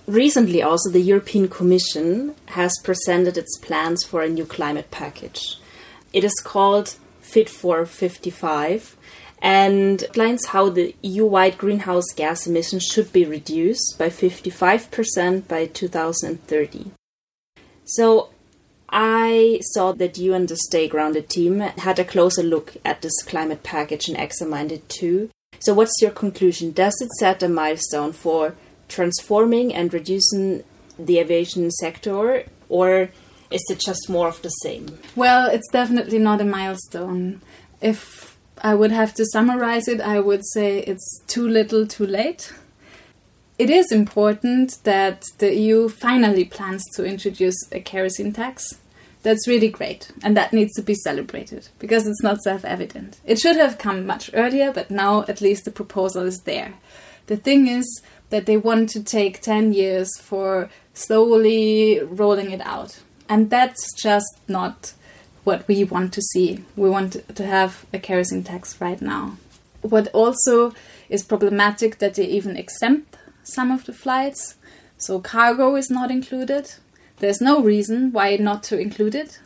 Recently, 0.07 0.62
also, 0.62 0.91
the 0.91 1.01
European 1.01 1.49
Commission 1.49 2.35
has 2.47 2.73
presented 2.85 3.39
its 3.39 3.59
plans 3.59 4.05
for 4.05 4.23
a 4.23 4.29
new 4.29 4.45
climate 4.45 4.91
package. 4.91 5.59
It 6.12 6.25
is 6.25 6.35
called 6.45 6.97
Fit 7.21 7.49
for 7.49 7.87
55 7.87 8.97
and 9.41 10.05
outlines 10.05 10.47
how 10.47 10.69
the 10.69 10.95
EU 11.03 11.27
wide 11.27 11.59
greenhouse 11.59 12.12
gas 12.15 12.47
emissions 12.47 12.85
should 12.85 13.12
be 13.12 13.25
reduced 13.25 13.99
by 13.99 14.09
55% 14.09 15.49
by 15.49 15.67
2030. 15.67 16.91
So, 17.85 18.31
I 18.89 19.61
saw 19.62 19.93
that 19.93 20.18
you 20.18 20.35
and 20.35 20.49
the 20.49 20.57
Stay 20.57 20.89
Grounded 20.89 21.28
team 21.28 21.61
had 21.61 21.99
a 21.99 22.05
closer 22.05 22.43
look 22.43 22.76
at 22.85 23.03
this 23.03 23.22
climate 23.22 23.62
package 23.62 24.09
and 24.09 24.18
examined 24.18 24.72
it 24.72 24.89
too. 24.89 25.30
So, 25.61 25.74
what's 25.74 26.01
your 26.01 26.11
conclusion? 26.11 26.72
Does 26.72 26.95
it 27.01 27.11
set 27.18 27.43
a 27.43 27.49
milestone 27.49 28.12
for 28.12 28.55
transforming 28.89 29.74
and 29.74 29.93
reducing 29.93 30.62
the 30.99 31.18
aviation 31.18 31.70
sector, 31.70 32.45
or 32.68 33.11
is 33.51 33.62
it 33.70 33.80
just 33.80 34.09
more 34.09 34.28
of 34.28 34.43
the 34.43 34.51
same? 34.51 34.99
Well, 35.16 35.49
it's 35.51 35.70
definitely 35.70 36.18
not 36.18 36.41
a 36.41 36.45
milestone. 36.45 37.41
If 37.80 38.37
I 38.62 38.74
would 38.74 38.93
have 38.93 39.14
to 39.14 39.24
summarize 39.26 39.89
it, 39.89 40.01
I 40.01 40.20
would 40.20 40.45
say 40.53 40.78
it's 40.80 41.22
too 41.26 41.49
little, 41.49 41.87
too 41.87 42.07
late. 42.07 42.53
It 43.59 43.71
is 43.71 43.93
important 43.93 44.79
that 44.85 45.25
the 45.39 45.55
EU 45.55 45.89
finally 45.89 46.45
plans 46.45 46.83
to 46.95 47.05
introduce 47.05 47.57
a 47.71 47.81
kerosene 47.81 48.33
tax. 48.33 48.81
That's 49.23 49.49
really 49.49 49.69
great, 49.69 50.11
and 50.23 50.37
that 50.37 50.53
needs 50.53 50.75
to 50.75 50.83
be 50.83 50.95
celebrated 50.95 51.69
because 51.79 52.07
it's 52.07 52.23
not 52.23 52.43
self 52.43 52.65
evident. 52.65 53.19
It 53.25 53.39
should 53.39 53.57
have 53.57 53.79
come 53.79 54.05
much 54.07 54.29
earlier, 54.35 54.71
but 54.73 54.91
now 54.91 55.25
at 55.29 55.41
least 55.41 55.65
the 55.65 55.71
proposal 55.71 56.25
is 56.25 56.41
there. 56.41 56.75
The 57.27 57.37
thing 57.39 57.69
is, 57.69 58.03
that 58.35 58.47
they 58.47 58.57
want 58.57 58.89
to 58.91 59.03
take 59.03 59.41
10 59.41 59.73
years 59.73 60.11
for 60.19 60.69
slowly 60.93 62.01
rolling 62.03 62.51
it 62.51 62.61
out. 62.63 63.01
And 63.29 63.49
that's 63.49 63.93
just 64.03 64.39
not 64.49 64.93
what 65.45 65.69
we 65.69 65.85
want 65.85 66.13
to 66.15 66.23
see. 66.23 66.65
We 66.75 66.91
want 66.91 67.37
to 67.37 67.47
have 67.47 67.87
a 67.93 67.99
kerosene 68.01 68.43
tax 68.43 68.81
right 68.81 69.01
now. 69.01 69.37
What 69.83 70.09
also 70.09 70.73
is 71.09 71.23
problematic 71.23 71.99
that 71.99 72.15
they 72.15 72.25
even 72.25 72.57
exempt 72.57 73.14
some 73.45 73.71
of 73.71 73.85
the 73.85 73.93
flights. 73.93 74.57
So 74.97 75.21
cargo 75.21 75.77
is 75.77 75.91
not 75.91 76.11
included. 76.11 76.73
There's 77.19 77.41
no 77.41 77.63
reason 77.63 78.13
why 78.13 78.37
not 78.37 78.63
to 78.65 78.79
include 78.79 79.15
it. 79.15 79.39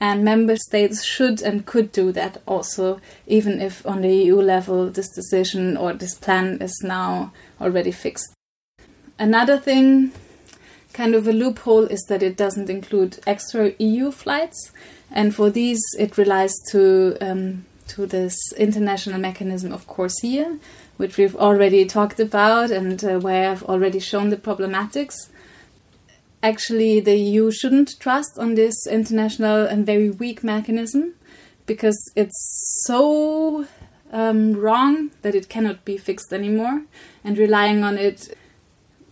And 0.00 0.24
member 0.24 0.56
states 0.56 1.04
should 1.04 1.40
and 1.40 1.64
could 1.64 1.92
do 1.92 2.10
that 2.12 2.42
also, 2.46 3.00
even 3.26 3.60
if 3.60 3.86
on 3.86 4.02
the 4.02 4.14
EU 4.14 4.36
level 4.36 4.90
this 4.90 5.08
decision 5.08 5.76
or 5.76 5.92
this 5.92 6.14
plan 6.14 6.60
is 6.60 6.74
now 6.82 7.32
already 7.60 7.92
fixed. 7.92 8.34
Another 9.18 9.56
thing, 9.56 10.12
kind 10.92 11.14
of 11.14 11.28
a 11.28 11.32
loophole, 11.32 11.84
is 11.84 12.02
that 12.08 12.22
it 12.22 12.36
doesn't 12.36 12.68
include 12.68 13.20
extra 13.26 13.72
EU 13.78 14.10
flights, 14.10 14.72
and 15.10 15.34
for 15.34 15.48
these 15.48 15.80
it 15.98 16.18
relies 16.18 16.54
to 16.70 17.16
um, 17.20 17.64
to 17.86 18.06
this 18.06 18.36
international 18.56 19.20
mechanism 19.20 19.72
of 19.72 19.86
CORSIA, 19.86 20.58
which 20.96 21.16
we've 21.16 21.36
already 21.36 21.84
talked 21.84 22.20
about 22.20 22.70
and 22.70 23.04
uh, 23.04 23.18
where 23.18 23.50
I've 23.50 23.64
already 23.64 23.98
shown 23.98 24.30
the 24.30 24.36
problematics. 24.36 25.14
Actually, 26.42 27.00
the 27.00 27.16
EU 27.16 27.50
shouldn't 27.50 27.98
trust 27.98 28.38
on 28.38 28.54
this 28.54 28.86
international 28.86 29.66
and 29.66 29.86
very 29.86 30.10
weak 30.10 30.44
mechanism 30.44 31.14
because 31.66 31.98
it's 32.14 32.82
so 32.86 33.66
um, 34.12 34.52
wrong 34.52 35.10
that 35.22 35.34
it 35.34 35.48
cannot 35.48 35.84
be 35.84 35.96
fixed 35.96 36.32
anymore, 36.32 36.82
and 37.24 37.38
relying 37.38 37.82
on 37.82 37.98
it 37.98 38.36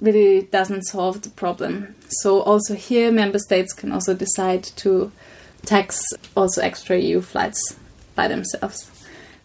really 0.01 0.43
doesn't 0.43 0.83
solve 0.83 1.23
the 1.23 1.31
problem. 1.31 1.95
So 2.09 2.41
also 2.43 2.75
here, 2.75 3.11
member 3.11 3.39
states 3.39 3.73
can 3.73 3.93
also 3.93 4.15
decide 4.15 4.63
to 4.63 5.11
tax 5.65 6.03
also 6.37 6.61
extra 6.61 6.99
EU 6.99 7.21
flights 7.21 7.77
by 8.15 8.29
themselves. 8.29 8.92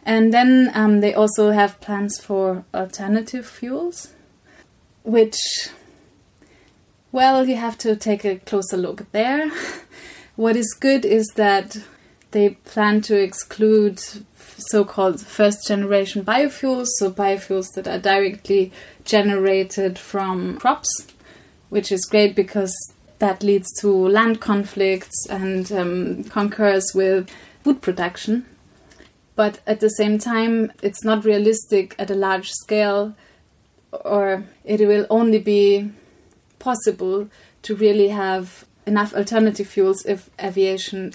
And 0.07 0.33
then 0.33 0.71
um, 0.73 1.01
they 1.01 1.13
also 1.13 1.51
have 1.51 1.81
plans 1.81 2.17
for 2.17 2.63
alternative 2.73 3.45
fuels, 3.45 4.13
which, 5.03 5.35
well, 7.11 7.45
you 7.45 7.57
have 7.57 7.77
to 7.79 7.93
take 7.97 8.23
a 8.23 8.37
closer 8.37 8.77
look 8.77 9.11
there. 9.11 9.51
what 10.37 10.55
is 10.55 10.73
good 10.79 11.03
is 11.03 11.27
that 11.35 11.77
they 12.31 12.51
plan 12.51 13.01
to 13.01 13.21
exclude 13.21 13.99
so-called 14.71 15.19
first 15.19 15.67
generation 15.67 16.23
biofuels, 16.23 16.87
so 16.99 17.11
biofuels 17.11 17.73
that 17.75 17.85
are 17.85 17.99
directly 17.99 18.71
generated 19.03 19.99
from 19.99 20.57
crops, 20.57 21.07
which 21.67 21.91
is 21.91 22.05
great 22.05 22.33
because 22.33 22.73
that 23.19 23.43
leads 23.43 23.67
to 23.81 23.89
land 23.89 24.39
conflicts 24.39 25.27
and 25.29 25.69
um, 25.73 26.23
concurs 26.23 26.85
with 26.95 27.29
food 27.65 27.81
production. 27.81 28.45
But 29.37 29.59
at 29.67 29.81
the 29.81 29.89
same 29.89 30.17
time, 30.17 30.73
it's 30.81 31.03
not 31.03 31.23
realistic 31.23 31.95
at 31.99 32.09
a 32.09 32.15
large 32.15 32.49
scale, 32.49 33.15
or 33.91 34.43
it 34.65 34.79
will 34.79 35.05
only 35.11 35.37
be 35.37 35.91
possible 36.57 37.29
to 37.61 37.75
really 37.75 38.07
have 38.07 38.65
enough 38.87 39.13
alternative 39.13 39.67
fuels 39.67 40.03
if 40.07 40.31
aviation 40.43 41.13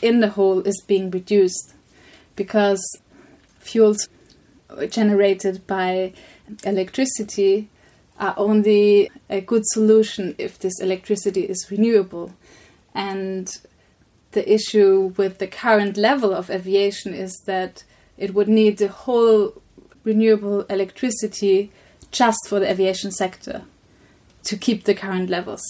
in 0.00 0.20
the 0.20 0.30
whole 0.30 0.60
is 0.60 0.82
being 0.86 1.10
reduced 1.10 1.74
because 2.34 2.82
fuels 3.58 4.08
generated 4.88 5.66
by 5.66 6.14
electricity 6.64 7.68
are 8.18 8.32
only 8.38 9.10
a 9.28 9.42
good 9.42 9.66
solution 9.66 10.34
if 10.38 10.58
this 10.58 10.80
electricity 10.80 11.42
is 11.42 11.70
renewable. 11.70 12.32
And 12.94 13.54
the 14.32 14.52
issue 14.52 15.14
with 15.16 15.38
the 15.38 15.46
current 15.46 15.96
level 15.96 16.34
of 16.34 16.50
aviation 16.50 17.14
is 17.14 17.34
that 17.46 17.84
it 18.18 18.34
would 18.34 18.48
need 18.48 18.78
the 18.78 18.88
whole 18.88 19.62
renewable 20.04 20.62
electricity 20.62 21.70
just 22.10 22.38
for 22.48 22.60
the 22.60 22.70
aviation 22.70 23.10
sector 23.10 23.62
to 24.44 24.56
keep 24.56 24.84
the 24.84 24.94
current 24.94 25.30
levels. 25.30 25.62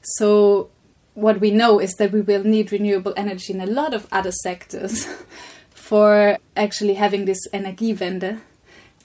So, 0.00 0.70
what 1.14 1.40
we 1.40 1.50
know 1.50 1.78
is 1.78 1.92
that 1.94 2.12
we 2.12 2.22
will 2.22 2.44
need 2.44 2.72
renewable 2.72 3.12
energy 3.16 3.52
in 3.52 3.60
a 3.60 3.66
lot 3.66 3.92
of 3.92 4.06
other 4.10 4.32
sectors 4.32 5.06
for 5.70 6.38
actually 6.56 6.94
having 6.94 7.26
this 7.26 7.46
Energiewende. 7.52 8.40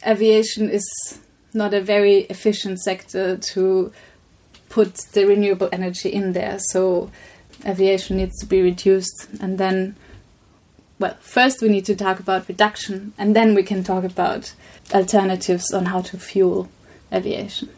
Aviation 0.05 0.69
is 0.69 1.19
not 1.53 1.73
a 1.73 1.81
very 1.81 2.19
efficient 2.29 2.79
sector 2.79 3.35
to 3.37 3.91
put 4.69 4.95
the 5.13 5.25
renewable 5.25 5.69
energy 5.71 6.09
in 6.09 6.33
there, 6.33 6.59
so 6.71 7.11
aviation 7.67 8.17
needs 8.17 8.39
to 8.39 8.45
be 8.45 8.61
reduced. 8.61 9.27
And 9.41 9.57
then, 9.57 9.95
well, 10.99 11.17
first 11.19 11.61
we 11.61 11.69
need 11.69 11.85
to 11.85 11.95
talk 11.95 12.19
about 12.19 12.47
reduction, 12.47 13.13
and 13.17 13.35
then 13.35 13.53
we 13.53 13.63
can 13.63 13.83
talk 13.83 14.03
about 14.03 14.53
alternatives 14.93 15.73
on 15.73 15.85
how 15.87 16.01
to 16.01 16.17
fuel 16.17 16.69
aviation. 17.11 17.69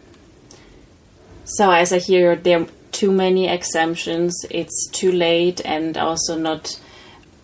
So, 1.43 1.71
as 1.71 1.91
I 1.91 1.97
hear, 1.97 2.35
there 2.35 2.61
are 2.61 2.67
too 2.91 3.11
many 3.11 3.47
exemptions, 3.47 4.35
it's 4.49 4.89
too 4.91 5.11
late, 5.11 5.61
and 5.65 5.97
also 5.97 6.37
not 6.37 6.79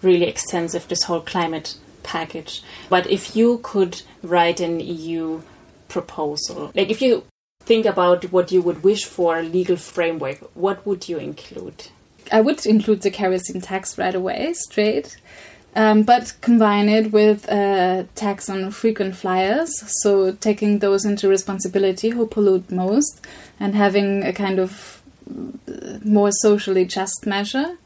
really 0.01 0.25
extensive, 0.25 0.87
this 0.87 1.03
whole 1.03 1.21
climate 1.21 1.75
package. 2.03 2.61
But 2.89 3.09
if 3.09 3.35
you 3.35 3.59
could 3.63 4.01
write 4.21 4.59
an 4.59 4.79
EU 4.79 5.41
proposal, 5.87 6.71
like 6.75 6.89
if 6.89 7.01
you 7.01 7.23
think 7.61 7.85
about 7.85 8.31
what 8.31 8.51
you 8.51 8.61
would 8.61 8.83
wish 8.83 9.05
for 9.05 9.39
a 9.39 9.43
legal 9.43 9.75
framework, 9.75 10.37
what 10.55 10.85
would 10.85 11.09
you 11.09 11.17
include? 11.17 11.87
I 12.31 12.41
would 12.41 12.65
include 12.65 13.01
the 13.01 13.11
kerosene 13.11 13.61
tax 13.61 13.97
right 13.97 14.15
away, 14.15 14.53
straight. 14.53 15.17
Um, 15.75 16.03
but 16.03 16.33
combine 16.39 16.87
it 16.87 17.11
with 17.11 17.49
a 17.49 18.07
tax 18.15 18.49
on 18.49 18.71
frequent 18.71 19.17
flyers, 19.17 19.83
so 20.01 20.31
taking 20.31 20.79
those 20.79 21.03
into 21.03 21.27
responsibility 21.27 22.11
who 22.11 22.27
pollute 22.27 22.71
most, 22.71 23.25
and 23.59 23.75
having 23.75 24.23
a 24.23 24.31
kind 24.31 24.57
of 24.57 25.01
uh, 25.29 25.99
more 26.05 26.31
socially 26.31 26.85
just 26.85 27.25
measure. 27.25 27.77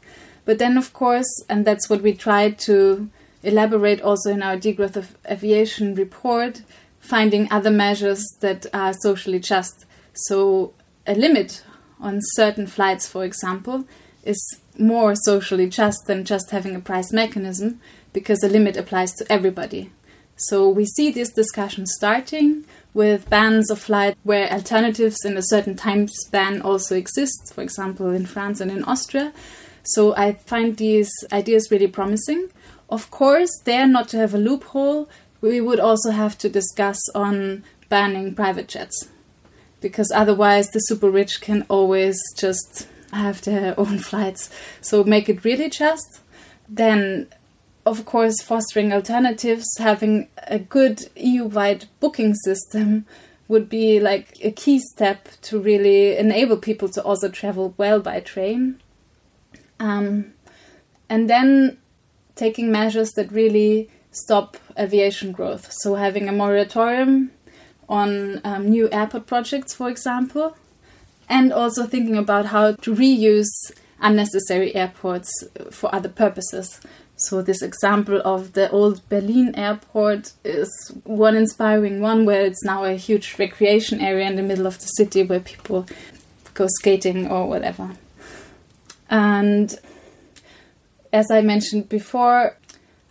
But 0.44 0.58
then, 0.58 0.78
of 0.78 0.92
course, 0.92 1.44
and 1.48 1.64
that's 1.64 1.90
what 1.90 2.00
we 2.00 2.14
tried 2.14 2.60
to 2.60 3.10
elaborate 3.42 4.00
also 4.02 4.30
in 4.30 4.42
our 4.42 4.56
degrowth 4.56 4.94
of 4.94 5.16
aviation 5.28 5.96
report, 5.96 6.62
finding 7.00 7.50
other 7.50 7.70
measures 7.70 8.24
that 8.40 8.66
are 8.72 8.94
socially 9.02 9.40
just. 9.40 9.84
So, 10.12 10.74
a 11.08 11.14
limit 11.14 11.64
on 12.00 12.20
certain 12.34 12.68
flights, 12.68 13.08
for 13.08 13.24
example, 13.24 13.84
is 14.24 14.60
more 14.78 15.14
socially 15.14 15.68
just 15.68 16.06
than 16.06 16.24
just 16.24 16.50
having 16.50 16.74
a 16.74 16.80
price 16.80 17.12
mechanism 17.12 17.80
because 18.12 18.42
a 18.42 18.48
limit 18.48 18.76
applies 18.76 19.12
to 19.14 19.32
everybody. 19.32 19.90
So, 20.36 20.68
we 20.68 20.86
see 20.86 21.10
this 21.10 21.30
discussion 21.30 21.86
starting 21.86 22.64
with 22.94 23.30
bans 23.30 23.70
of 23.70 23.78
flight 23.78 24.16
where 24.22 24.50
alternatives 24.50 25.24
in 25.24 25.36
a 25.36 25.42
certain 25.42 25.76
time 25.76 26.08
span 26.08 26.62
also 26.62 26.96
exist, 26.96 27.52
for 27.54 27.62
example, 27.62 28.10
in 28.10 28.26
France 28.26 28.60
and 28.60 28.70
in 28.70 28.84
Austria. 28.84 29.32
So 29.82 30.14
I 30.16 30.32
find 30.32 30.76
these 30.76 31.10
ideas 31.32 31.70
really 31.70 31.86
promising. 31.86 32.48
Of 32.88 33.10
course, 33.10 33.50
there 33.64 33.86
not 33.86 34.08
to 34.08 34.18
have 34.18 34.34
a 34.34 34.38
loophole, 34.38 35.08
we 35.40 35.60
would 35.60 35.80
also 35.80 36.10
have 36.10 36.36
to 36.38 36.48
discuss 36.48 37.00
on 37.14 37.64
banning 37.88 38.34
private 38.34 38.68
jets 38.68 39.08
because 39.80 40.12
otherwise 40.14 40.70
the 40.70 40.80
super 40.80 41.10
rich 41.10 41.40
can 41.40 41.64
always 41.68 42.20
just 42.36 42.86
have 43.12 43.42
their 43.42 43.74
own 43.78 43.98
flights. 43.98 44.50
So 44.80 45.04
make 45.04 45.28
it 45.28 45.44
really 45.44 45.70
just. 45.70 46.20
Then, 46.68 47.28
of 47.84 48.04
course, 48.04 48.40
fostering 48.42 48.92
alternatives, 48.92 49.66
having 49.78 50.28
a 50.46 50.58
good 50.58 51.08
EU 51.16 51.44
wide 51.44 51.86
booking 51.98 52.34
system 52.34 53.06
would 53.48 53.68
be 53.68 53.98
like 53.98 54.38
a 54.44 54.52
key 54.52 54.78
step 54.78 55.28
to 55.42 55.58
really 55.58 56.16
enable 56.16 56.56
people 56.56 56.88
to 56.88 57.02
also 57.02 57.28
travel 57.28 57.74
well 57.76 57.98
by 57.98 58.20
train. 58.20 58.80
Um, 59.80 60.34
and 61.08 61.28
then 61.28 61.78
taking 62.36 62.70
measures 62.70 63.10
that 63.12 63.32
really 63.32 63.90
stop 64.12 64.56
aviation 64.78 65.32
growth. 65.32 65.72
So 65.72 65.96
having 65.96 66.28
a 66.28 66.32
moratorium 66.32 67.32
on 67.88 68.40
um, 68.44 68.68
new 68.68 68.88
airport 68.90 69.26
projects, 69.26 69.74
for 69.74 69.88
example, 69.88 70.56
and 71.30 71.52
also 71.52 71.86
thinking 71.86 72.16
about 72.16 72.46
how 72.46 72.72
to 72.72 72.94
reuse 72.94 73.70
unnecessary 74.00 74.74
airports 74.74 75.30
for 75.70 75.94
other 75.94 76.08
purposes. 76.08 76.80
So 77.14 77.40
this 77.40 77.62
example 77.62 78.20
of 78.24 78.54
the 78.54 78.68
old 78.70 79.08
Berlin 79.08 79.54
airport 79.54 80.32
is 80.42 80.68
one 81.04 81.36
inspiring 81.36 82.00
one 82.00 82.26
where 82.26 82.44
it's 82.44 82.64
now 82.64 82.84
a 82.84 82.94
huge 82.94 83.38
recreation 83.38 84.00
area 84.00 84.26
in 84.26 84.36
the 84.36 84.42
middle 84.42 84.66
of 84.66 84.78
the 84.80 84.86
city 84.86 85.22
where 85.22 85.40
people 85.40 85.86
go 86.54 86.66
skating 86.80 87.30
or 87.30 87.46
whatever. 87.46 87.90
And 89.08 89.78
as 91.12 91.30
I 91.30 91.42
mentioned 91.42 91.88
before, 91.88 92.56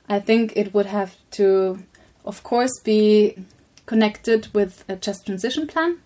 I 0.10 0.20
think 0.20 0.54
it 0.56 0.74
would 0.74 0.88
have 0.88 1.16
to, 1.32 1.80
of 2.26 2.44
course, 2.44 2.72
be 2.84 3.36
connected 3.86 4.48
with 4.54 4.84
a 4.90 4.96
just 4.96 5.26
transition 5.26 5.68
plan. 5.68 6.00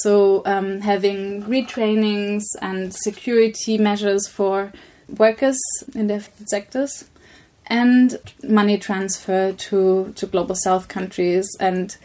So 0.00 0.42
um, 0.46 0.80
having 0.80 1.42
retrainings 1.42 2.42
and 2.62 2.94
security 2.94 3.76
measures 3.76 4.26
for 4.26 4.72
workers 5.08 5.60
in 5.94 6.06
different 6.06 6.48
sectors 6.48 7.04
and 7.66 8.16
money 8.42 8.78
transfer 8.78 9.52
to, 9.52 10.12
to 10.16 10.26
global 10.26 10.54
south 10.54 10.88
countries 10.88 11.46
and 11.60 11.96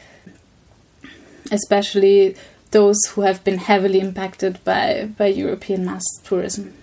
especially 1.49 2.35
those 2.71 2.97
who 3.11 3.21
have 3.21 3.43
been 3.43 3.57
heavily 3.57 4.01
impacted 4.01 4.61
by, 4.65 5.09
by 5.17 5.27
European 5.27 5.85
mass 5.85 6.03
tourism. 6.23 6.73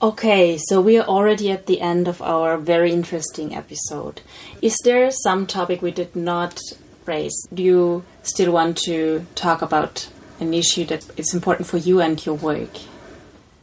Okay, 0.00 0.58
so 0.58 0.80
we 0.80 0.98
are 0.98 1.06
already 1.06 1.50
at 1.50 1.66
the 1.66 1.80
end 1.80 2.06
of 2.06 2.20
our 2.22 2.56
very 2.56 2.92
interesting 2.92 3.54
episode. 3.54 4.20
Is 4.60 4.76
there 4.84 5.10
some 5.10 5.46
topic 5.46 5.82
we 5.82 5.90
did 5.90 6.14
not 6.14 6.60
raise? 7.06 7.46
Do 7.52 7.62
you 7.62 8.04
still 8.22 8.52
want 8.52 8.78
to 8.84 9.26
talk 9.34 9.62
about 9.62 10.08
an 10.40 10.54
issue 10.54 10.84
that 10.86 11.06
is 11.18 11.32
important 11.34 11.68
for 11.68 11.78
you 11.78 12.00
and 12.00 12.24
your 12.24 12.34
work? 12.34 12.70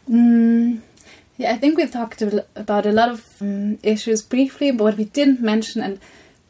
Mm, 0.10 0.82
yeah, 1.38 1.54
I 1.54 1.58
think 1.58 1.78
we 1.78 1.88
talked 1.88 2.22
about 2.56 2.86
a 2.86 2.92
lot 2.92 3.10
of 3.10 3.26
um, 3.42 3.78
issues 3.84 4.22
briefly, 4.22 4.72
but 4.72 4.84
what 4.84 4.98
we 4.98 5.06
didn't 5.06 5.42
mention, 5.42 5.82
and 5.82 6.00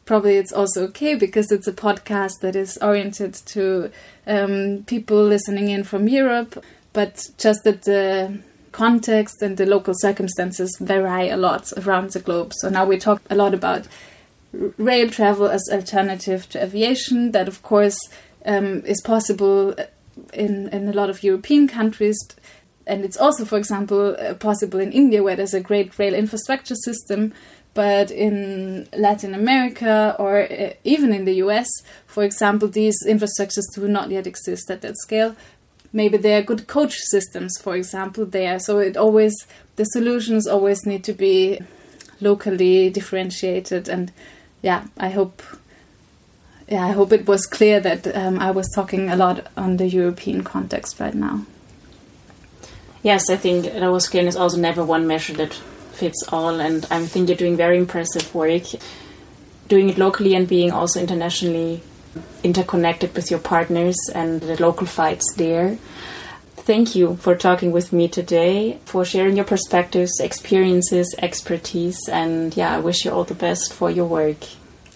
probably 0.04 0.36
it's 0.36 0.52
also 0.52 0.84
okay 0.84 1.14
because 1.14 1.50
it's 1.52 1.68
a 1.68 1.72
podcast 1.72 2.40
that 2.40 2.56
is 2.56 2.78
oriented 2.78 3.34
to 3.34 3.90
um, 4.26 4.84
people 4.86 5.22
listening 5.22 5.68
in 5.68 5.84
from 5.84 6.08
Europe, 6.08 6.62
but 6.92 7.28
just 7.38 7.64
that 7.64 7.82
the 7.82 8.38
context 8.72 9.42
and 9.42 9.56
the 9.56 9.66
local 9.66 9.94
circumstances 9.96 10.76
vary 10.80 11.28
a 11.28 11.36
lot 11.36 11.72
around 11.78 12.10
the 12.10 12.20
globe. 12.20 12.52
So 12.54 12.68
now 12.68 12.84
we 12.84 12.98
talk 12.98 13.22
a 13.30 13.34
lot 13.34 13.54
about 13.54 13.86
rail 14.52 15.08
travel 15.08 15.48
as 15.48 15.62
alternative 15.72 16.48
to 16.50 16.62
aviation. 16.62 17.32
That, 17.32 17.48
of 17.48 17.62
course, 17.62 17.98
um, 18.44 18.84
is 18.84 19.00
possible 19.02 19.74
in 20.32 20.68
in 20.68 20.88
a 20.88 20.92
lot 20.92 21.10
of 21.10 21.22
European 21.22 21.68
countries 21.68 22.18
and 22.86 23.04
it's 23.04 23.16
also, 23.16 23.44
for 23.44 23.58
example, 23.58 24.16
uh, 24.18 24.34
possible 24.34 24.80
in 24.80 24.92
India 24.92 25.22
where 25.22 25.36
there's 25.36 25.54
a 25.54 25.60
great 25.60 25.98
rail 25.98 26.14
infrastructure 26.14 26.74
system. 26.74 27.32
But 27.74 28.10
in 28.10 28.86
Latin 28.96 29.34
America 29.34 30.14
or 30.18 30.42
uh, 30.42 30.74
even 30.84 31.12
in 31.12 31.24
the 31.24 31.34
US, 31.36 31.68
for 32.06 32.22
example, 32.22 32.68
these 32.68 32.96
infrastructures 33.06 33.64
do 33.74 33.88
not 33.88 34.10
yet 34.10 34.26
exist 34.26 34.70
at 34.70 34.82
that 34.82 34.98
scale. 34.98 35.34
Maybe 35.92 36.16
there 36.16 36.38
are 36.38 36.42
good 36.42 36.66
coach 36.66 36.96
systems, 36.96 37.56
for 37.60 37.76
example, 37.76 38.26
there. 38.26 38.58
So 38.58 38.78
it 38.78 38.96
always, 38.96 39.34
the 39.76 39.84
solutions 39.84 40.46
always 40.46 40.84
need 40.86 41.04
to 41.04 41.12
be 41.12 41.60
locally 42.20 42.90
differentiated. 42.90 43.88
And 43.88 44.12
yeah, 44.62 44.84
I 44.96 45.10
hope 45.10 45.42
yeah, 46.68 46.86
I 46.86 46.92
hope 46.92 47.12
it 47.12 47.26
was 47.26 47.46
clear 47.46 47.80
that 47.80 48.16
um, 48.16 48.38
I 48.38 48.50
was 48.50 48.66
talking 48.74 49.10
a 49.10 49.16
lot 49.16 49.46
on 49.56 49.76
the 49.76 49.86
European 49.86 50.42
context 50.42 51.00
right 51.00 51.14
now. 51.14 51.44
Yes, 53.02 53.28
I 53.28 53.36
think 53.36 53.64
that 53.64 53.92
was 53.92 54.08
clear. 54.08 54.22
There's 54.22 54.36
also 54.36 54.56
never 54.56 54.84
one 54.84 55.06
measure 55.06 55.34
that 55.34 55.52
fits 55.92 56.24
all, 56.28 56.60
and 56.60 56.86
I 56.90 57.04
think 57.04 57.28
you're 57.28 57.36
doing 57.36 57.56
very 57.56 57.76
impressive 57.76 58.34
work, 58.34 58.62
doing 59.68 59.90
it 59.90 59.98
locally 59.98 60.34
and 60.34 60.48
being 60.48 60.70
also 60.70 61.00
internationally 61.00 61.82
interconnected 62.42 63.14
with 63.14 63.30
your 63.30 63.40
partners 63.40 63.96
and 64.14 64.40
the 64.40 64.60
local 64.62 64.86
fights 64.86 65.34
there. 65.36 65.78
Thank 66.64 66.94
you 66.94 67.16
for 67.16 67.34
talking 67.34 67.72
with 67.72 67.92
me 67.92 68.06
today, 68.06 68.78
for 68.84 69.04
sharing 69.04 69.34
your 69.34 69.44
perspectives, 69.44 70.20
experiences, 70.20 71.12
expertise, 71.18 72.08
and 72.08 72.56
yeah, 72.56 72.76
I 72.76 72.78
wish 72.78 73.04
you 73.04 73.10
all 73.10 73.24
the 73.24 73.34
best 73.34 73.72
for 73.72 73.90
your 73.90 74.06
work. 74.06 74.36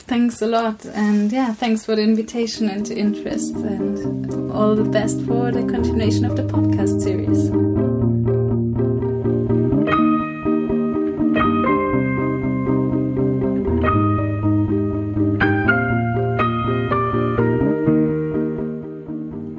Thanks 0.07 0.41
a 0.41 0.47
lot, 0.47 0.87
and 0.87 1.33
yeah, 1.33 1.53
thanks 1.55 1.85
for 1.85 1.97
the 1.97 2.03
invitation 2.03 2.69
and 2.69 2.89
interest, 2.89 3.57
and 3.57 4.53
all 4.53 4.77
the 4.77 4.85
best 4.85 5.21
for 5.23 5.51
the 5.51 5.65
continuation 5.65 6.25
of 6.25 6.37
the 6.37 6.45
podcast 6.45 7.03
series. 7.03 7.51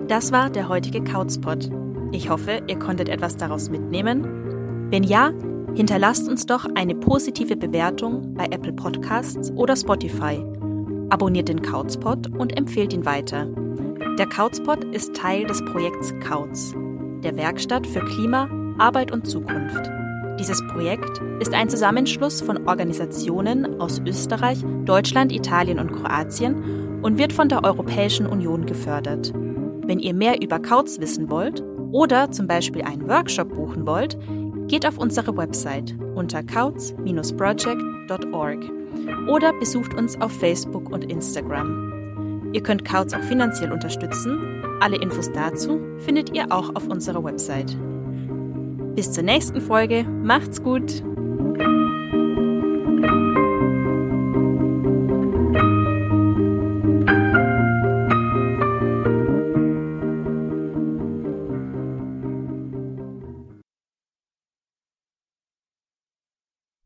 Das 0.08 0.32
war 0.32 0.50
der 0.50 0.70
heutige 0.70 1.04
KauzPod. 1.04 1.87
Ich 2.12 2.30
hoffe, 2.30 2.62
ihr 2.68 2.80
konntet 2.80 3.10
etwas 3.10 3.38
daraus 3.38 3.70
mitnehmen. 3.70 4.88
Wenn 4.90 5.04
ja, 5.04 5.32
hinterlasst 5.76 6.30
uns 6.30 6.46
doch 6.46 6.66
eine 6.76 6.96
positive 6.96 7.58
Bewertung 7.58 8.34
bei 8.34 8.46
Apple 8.46 8.74
Podcasts 8.74 9.52
oder 9.52 9.76
Spotify. 9.76 10.44
Abonniert 11.10 11.50
den 11.50 11.62
Kauzpot 11.62 12.28
und 12.38 12.58
empfehlt 12.58 12.94
ihn 12.94 13.06
weiter. 13.06 13.48
Der 14.18 14.26
Kauzpot 14.26 14.84
ist 14.86 15.16
Teil 15.16 15.46
des 15.46 15.64
Projekts 15.66 16.14
Kauz, 16.28 16.74
der 17.24 17.36
Werkstatt 17.38 17.86
für 17.86 18.04
Klima, 18.06 18.50
Arbeit 18.78 19.12
und 19.12 19.28
Zukunft. 19.28 19.92
Dieses 20.40 20.66
Projekt 20.68 21.22
ist 21.40 21.54
ein 21.54 21.70
Zusammenschluss 21.70 22.42
von 22.42 22.68
Organisationen 22.68 23.82
aus 23.82 24.02
Österreich, 24.06 24.64
Deutschland, 24.86 25.32
Italien 25.32 25.80
und 25.80 25.92
Kroatien 25.92 27.02
und 27.02 27.18
wird 27.18 27.34
von 27.34 27.50
der 27.50 27.64
Europäischen 27.64 28.26
Union 28.28 28.66
gefördert. 28.66 29.34
Wenn 29.86 30.00
ihr 30.00 30.14
mehr 30.14 30.42
über 30.42 30.60
Kauz 30.60 31.00
wissen 31.00 31.30
wollt 31.30 31.64
oder 31.92 32.32
zum 32.32 32.48
Beispiel 32.48 32.84
einen 32.84 33.08
Workshop 33.08 33.56
buchen 33.56 33.88
wollt, 33.88 34.18
geht 34.68 34.88
auf 34.88 34.98
unsere 34.98 35.38
Website 35.38 35.96
unter 36.16 36.42
kauz-project.org 36.44 38.60
oder 39.28 39.54
besucht 39.54 39.94
uns 39.94 40.20
auf 40.20 40.32
Facebook 40.32 40.92
und 40.92 41.12
Instagram. 41.12 42.50
Ihr 42.54 42.64
könnt 42.64 42.86
Kauz 42.86 43.14
auch 43.14 43.24
finanziell 43.24 43.72
unterstützen. 43.72 44.64
Alle 44.82 44.98
Infos 44.98 45.32
dazu 45.32 45.80
findet 46.00 46.36
ihr 46.36 46.52
auch 46.52 46.76
auf 46.76 46.88
unserer 46.88 47.24
Website. 47.24 47.78
Bis 48.96 49.12
zur 49.12 49.24
nächsten 49.24 49.62
Folge. 49.62 50.04
Macht's 50.04 50.64
gut! 50.64 51.07